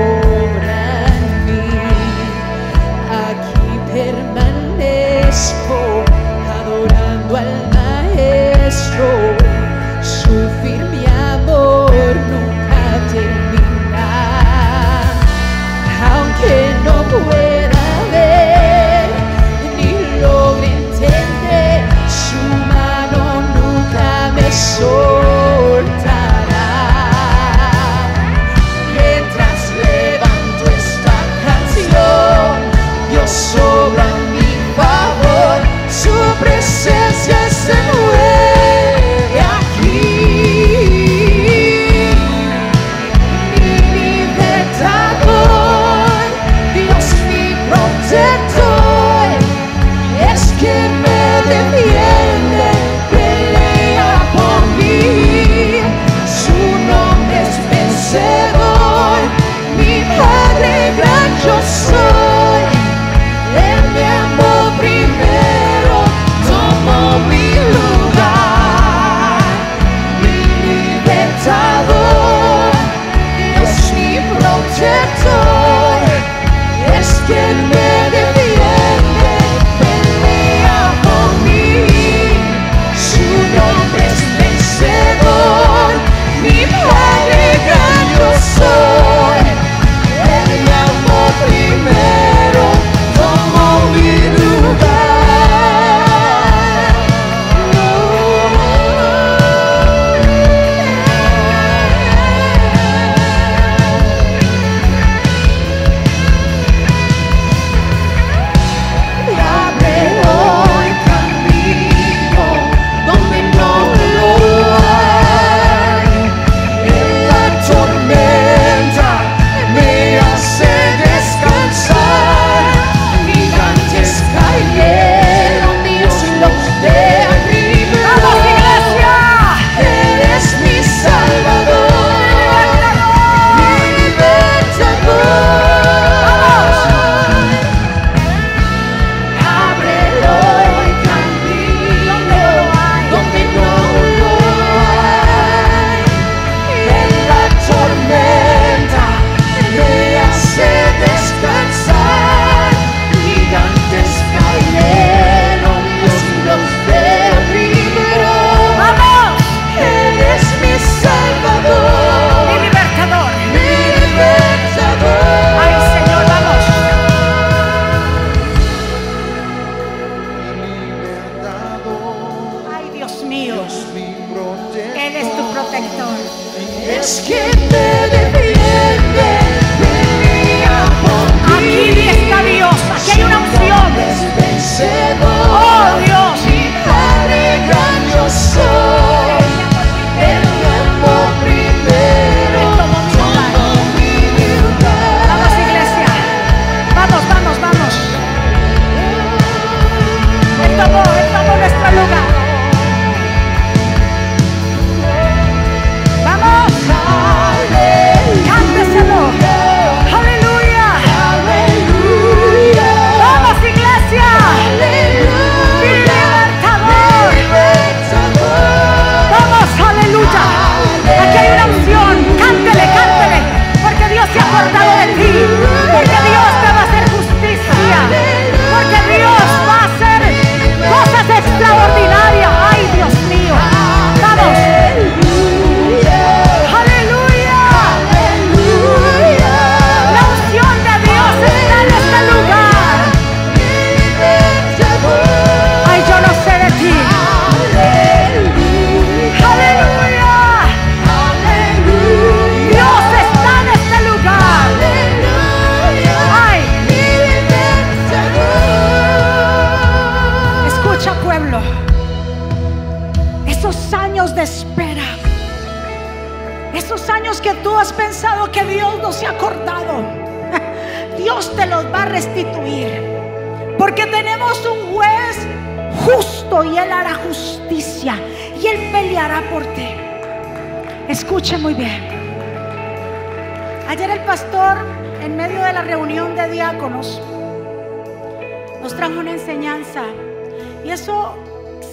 [290.90, 291.36] Y eso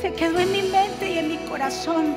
[0.01, 2.15] se quedó en mi mente y en mi corazón.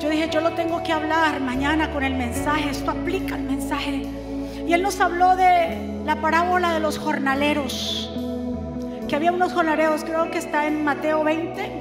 [0.00, 4.06] Yo dije, yo lo tengo que hablar mañana con el mensaje, esto aplica el mensaje.
[4.68, 8.14] Y él nos habló de la parábola de los jornaleros,
[9.08, 11.72] que había unos jornaleros, creo que está en Mateo 20,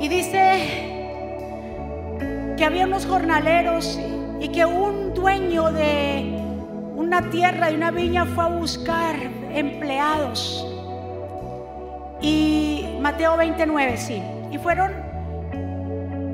[0.00, 0.96] y dice
[2.56, 4.00] que había unos jornaleros
[4.40, 6.40] y, que un dueño de
[6.96, 9.14] una tierra, de una viña, fue a buscar
[9.54, 10.66] empleados.
[12.22, 14.22] Y Mateo 29, sí.
[14.50, 14.92] Y fueron,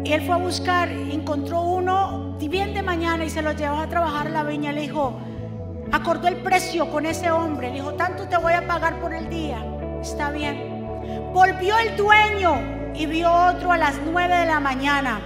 [0.05, 3.87] y él fue a buscar, encontró uno bien de mañana y se lo llevó a
[3.87, 4.73] trabajar la viña.
[4.73, 5.13] Le dijo,
[5.93, 7.69] acordó el precio con ese hombre.
[7.69, 9.59] Le dijo, tanto te voy a pagar por el día.
[10.01, 10.87] Está bien.
[11.33, 15.21] Volvió el dueño y vio otro a las 9 de la mañana.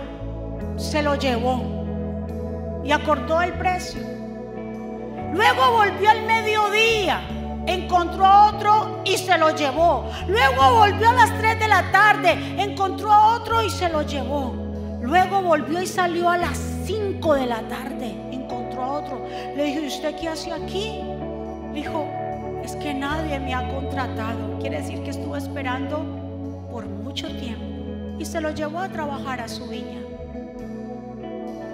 [0.76, 1.62] Se lo llevó
[2.84, 4.02] y acordó el precio.
[5.32, 7.20] Luego volvió al mediodía,
[7.66, 10.08] encontró a otro y se lo llevó.
[10.28, 14.54] Luego volvió a las 3 de la tarde, encontró a otro y se lo llevó.
[15.00, 19.26] Luego volvió y salió a las 5 de la tarde, encontró a otro.
[19.56, 21.00] Le dijo, ¿y usted qué hace aquí?
[21.74, 22.06] Dijo,
[22.62, 24.58] es que nadie me ha contratado.
[24.60, 25.98] Quiere decir que estuvo esperando
[26.70, 27.64] por mucho tiempo
[28.18, 30.00] y se lo llevó a trabajar a su viña.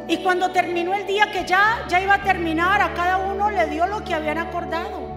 [0.09, 3.67] Y cuando terminó el día que ya, ya iba a terminar, a cada uno le
[3.67, 5.08] dio lo que habían acordado.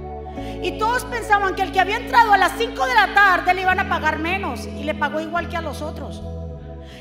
[0.64, 3.62] Y todos pensaban que el que había entrado a las 5 de la tarde le
[3.62, 6.22] iban a pagar menos y le pagó igual que a los otros.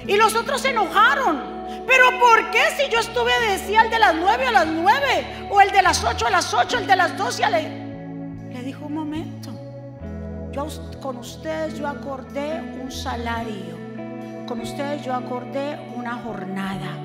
[0.07, 1.61] Y los otros se enojaron.
[1.87, 5.61] Pero ¿por qué si yo estuve decía el de las 9 a las 9 o
[5.61, 7.51] el de las 8 a las 8, el de las 12 a.
[7.51, 9.51] Le dijo un momento.
[10.53, 10.67] Yo
[11.01, 13.79] con ustedes yo acordé un salario.
[14.47, 16.99] Con ustedes yo acordé una jornada.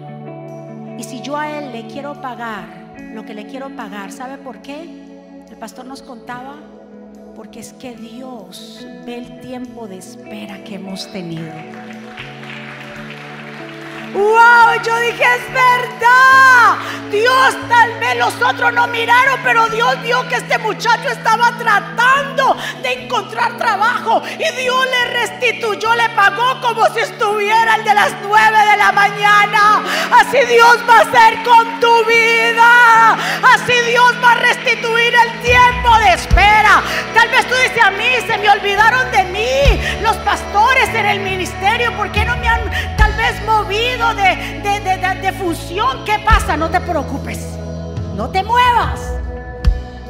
[0.97, 2.65] Y si yo a él le quiero pagar
[3.13, 5.04] lo que le quiero pagar, ¿sabe por qué?
[5.55, 6.57] El pastor nos contaba,
[7.33, 11.49] porque es que Dios ve el tiempo de espera que hemos tenido.
[14.13, 14.54] ¡Wow!
[14.83, 16.77] Yo dije, es verdad.
[17.09, 22.57] Dios tal vez los otros no miraron, pero Dios vio que este muchacho estaba tratando
[22.81, 24.21] de encontrar trabajo.
[24.33, 28.91] Y Dios le restituyó, le pagó como si estuviera el de las nueve de la
[28.91, 29.83] mañana.
[30.19, 33.13] Así Dios va a hacer con tu vida.
[33.53, 36.83] Así Dios va a restituir el tiempo de espera.
[37.13, 40.01] Tal vez tú dices a mí, se me olvidaron de mí.
[40.01, 44.13] Los pastores en el ministerio, ¿por qué no me han tal vez movido?
[44.13, 46.55] de, de, de, de función, ¿qué pasa?
[46.55, 47.39] No te preocupes,
[48.15, 48.99] no te muevas.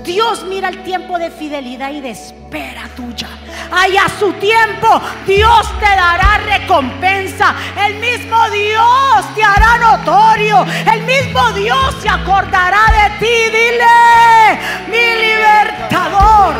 [0.03, 3.28] Dios mira el tiempo de fidelidad y de espera tuya.
[3.72, 7.55] Ay, a su tiempo Dios te dará recompensa.
[7.88, 10.63] El mismo Dios te hará notorio.
[10.93, 13.36] El mismo Dios se acordará de ti.
[13.57, 14.59] Dile,
[14.91, 16.53] mi libertador.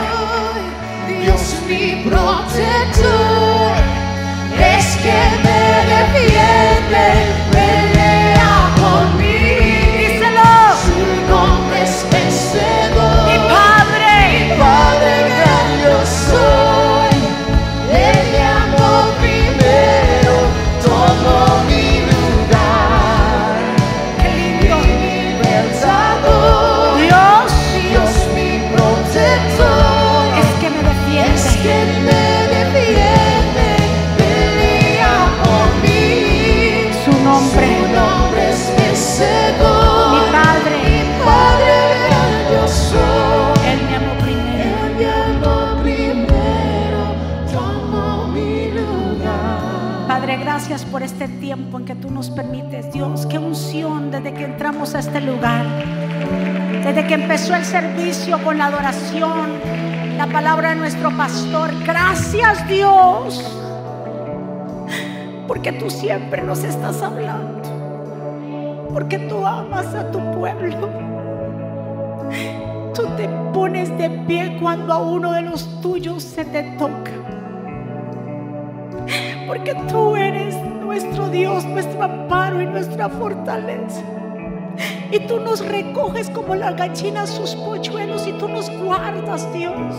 [1.22, 3.76] Dios mi protector,
[4.60, 5.60] es que me
[5.96, 7.04] defiende,
[57.08, 59.60] Que empezó el servicio con la adoración,
[60.18, 61.70] la palabra de nuestro pastor.
[61.86, 63.44] Gracias, Dios.
[65.48, 67.62] Porque tú siempre nos estás hablando.
[68.92, 70.90] Porque tú amas a tu pueblo.
[72.96, 77.12] Tú te pones de pie cuando a uno de los tuyos se te toca.
[79.46, 84.02] Porque tú eres nuestro Dios, nuestro amparo y nuestra fortaleza.
[85.12, 89.96] Y tú nos recoges como la gallina sus polluelos y tú nos guardas, Dios.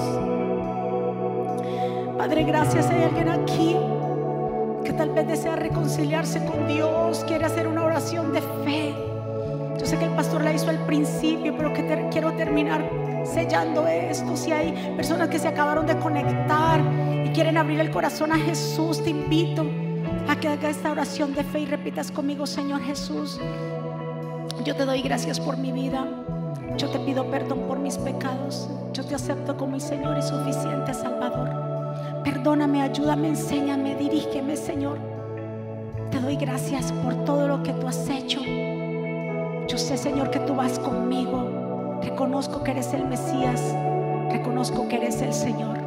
[2.18, 2.88] Padre, gracias.
[2.90, 3.76] Hay alguien aquí
[4.96, 8.94] tal vez desea reconciliarse con Dios, quiere hacer una oración de fe.
[9.78, 12.88] Yo sé que el pastor la hizo al principio, pero que quiero terminar
[13.24, 14.36] sellando esto.
[14.36, 16.80] Si hay personas que se acabaron de conectar
[17.24, 19.66] y quieren abrir el corazón a Jesús, te invito
[20.28, 23.38] a que haga esta oración de fe y repitas conmigo, Señor Jesús.
[24.64, 26.06] Yo te doy gracias por mi vida.
[26.76, 28.68] Yo te pido perdón por mis pecados.
[28.92, 31.50] Yo te acepto como mi Señor y suficiente Salvador.
[32.24, 34.98] Perdóname, ayúdame, enséñame, dirígeme, Señor.
[36.10, 38.40] Te doy gracias por todo lo que tú has hecho.
[39.68, 41.98] Yo sé, Señor, que tú vas conmigo.
[42.02, 43.74] Reconozco que eres el Mesías.
[44.30, 45.78] Reconozco que eres el Señor.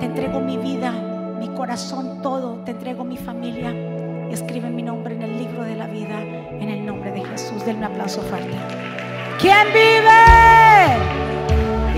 [0.00, 0.92] Te entrego mi vida,
[1.38, 2.60] mi corazón, todo.
[2.64, 3.72] Te entrego mi familia.
[4.30, 6.20] Escribe mi nombre en el libro de la vida.
[6.20, 7.64] En el nombre de Jesús.
[7.64, 8.56] Denme un aplauso fuerte.
[9.40, 10.24] ¿Quién vive?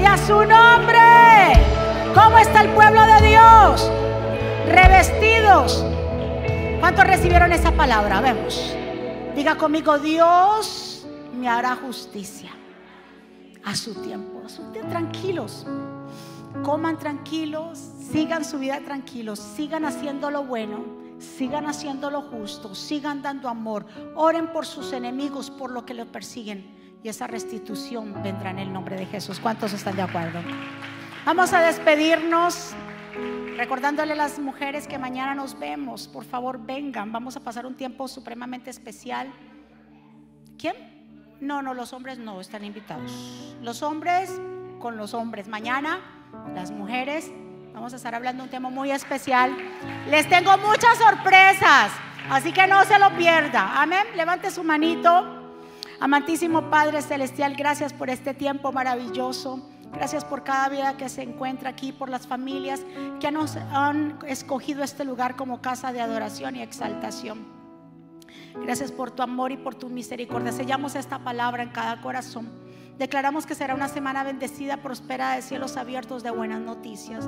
[0.00, 0.98] Y a su nombre.
[2.14, 3.90] ¿Cómo está el pueblo de Dios?
[4.66, 5.84] Revestidos.
[6.80, 8.20] ¿Cuántos recibieron esa palabra?
[8.20, 8.74] Vemos.
[9.34, 11.06] Diga conmigo, Dios
[11.38, 12.50] me hará justicia
[13.64, 14.40] a su tiempo.
[14.72, 14.90] Tiempo.
[14.90, 15.66] Tranquilos.
[16.64, 17.78] Coman tranquilos,
[18.12, 23.86] sigan su vida tranquilos, sigan haciendo lo bueno, sigan haciendo lo justo, sigan dando amor,
[24.16, 28.72] oren por sus enemigos, por lo que los persiguen y esa restitución vendrá en el
[28.72, 29.40] nombre de Jesús.
[29.40, 30.40] ¿Cuántos están de acuerdo?
[31.24, 32.72] Vamos a despedirnos
[33.56, 36.08] recordándole a las mujeres que mañana nos vemos.
[36.08, 39.32] Por favor, vengan, vamos a pasar un tiempo supremamente especial.
[40.58, 40.74] ¿Quién?
[41.40, 43.56] No, no, los hombres no están invitados.
[43.62, 44.30] Los hombres
[44.78, 45.48] con los hombres.
[45.48, 46.00] Mañana,
[46.54, 47.30] las mujeres,
[47.80, 49.56] vamos a estar hablando de un tema muy especial.
[50.10, 51.90] Les tengo muchas sorpresas,
[52.28, 53.80] así que no se lo pierda.
[53.80, 54.06] Amén.
[54.16, 55.54] Levante su manito.
[55.98, 59.66] Amantísimo Padre Celestial, gracias por este tiempo maravilloso.
[59.94, 62.82] Gracias por cada vida que se encuentra aquí, por las familias
[63.18, 67.46] que nos han escogido este lugar como casa de adoración y exaltación.
[68.62, 70.52] Gracias por tu amor y por tu misericordia.
[70.52, 72.50] Sellamos esta palabra en cada corazón.
[73.00, 77.26] Declaramos que será una semana bendecida, próspera de cielos abiertos de buenas noticias.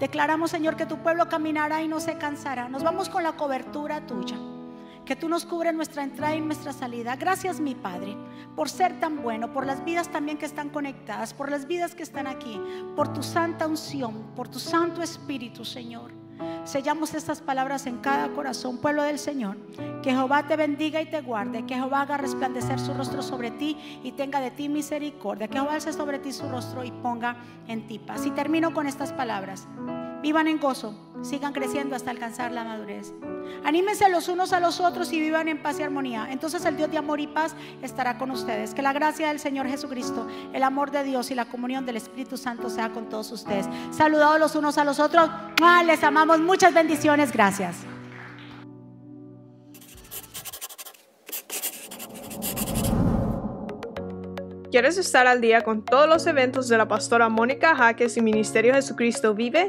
[0.00, 2.68] Declaramos, Señor, que tu pueblo caminará y no se cansará.
[2.68, 4.36] Nos vamos con la cobertura tuya.
[5.04, 7.14] Que tú nos cubres nuestra entrada y nuestra salida.
[7.14, 8.16] Gracias, mi Padre,
[8.56, 12.02] por ser tan bueno, por las vidas también que están conectadas, por las vidas que
[12.02, 12.60] están aquí,
[12.96, 16.21] por tu santa unción, por tu santo espíritu, Señor.
[16.64, 19.56] Sellamos estas palabras en cada corazón, pueblo del Señor.
[20.02, 21.66] Que Jehová te bendiga y te guarde.
[21.66, 25.48] Que Jehová haga resplandecer su rostro sobre ti y tenga de ti misericordia.
[25.48, 28.26] Que Jehová alce sobre ti su rostro y ponga en ti paz.
[28.26, 29.66] Y termino con estas palabras.
[30.22, 33.12] Vivan en gozo, sigan creciendo hasta alcanzar la madurez.
[33.64, 36.28] Anímense los unos a los otros y vivan en paz y armonía.
[36.30, 38.72] Entonces el Dios de amor y paz estará con ustedes.
[38.72, 42.36] Que la gracia del Señor Jesucristo, el amor de Dios y la comunión del Espíritu
[42.36, 43.66] Santo sea con todos ustedes.
[43.90, 45.28] Saludados los unos a los otros.
[45.60, 45.82] ¡Ah!
[45.84, 46.38] Les amamos.
[46.38, 47.32] Muchas bendiciones.
[47.32, 47.76] Gracias.
[54.70, 58.72] ¿Quieres estar al día con todos los eventos de la pastora Mónica Jaques y Ministerio
[58.72, 59.68] Jesucristo Vive?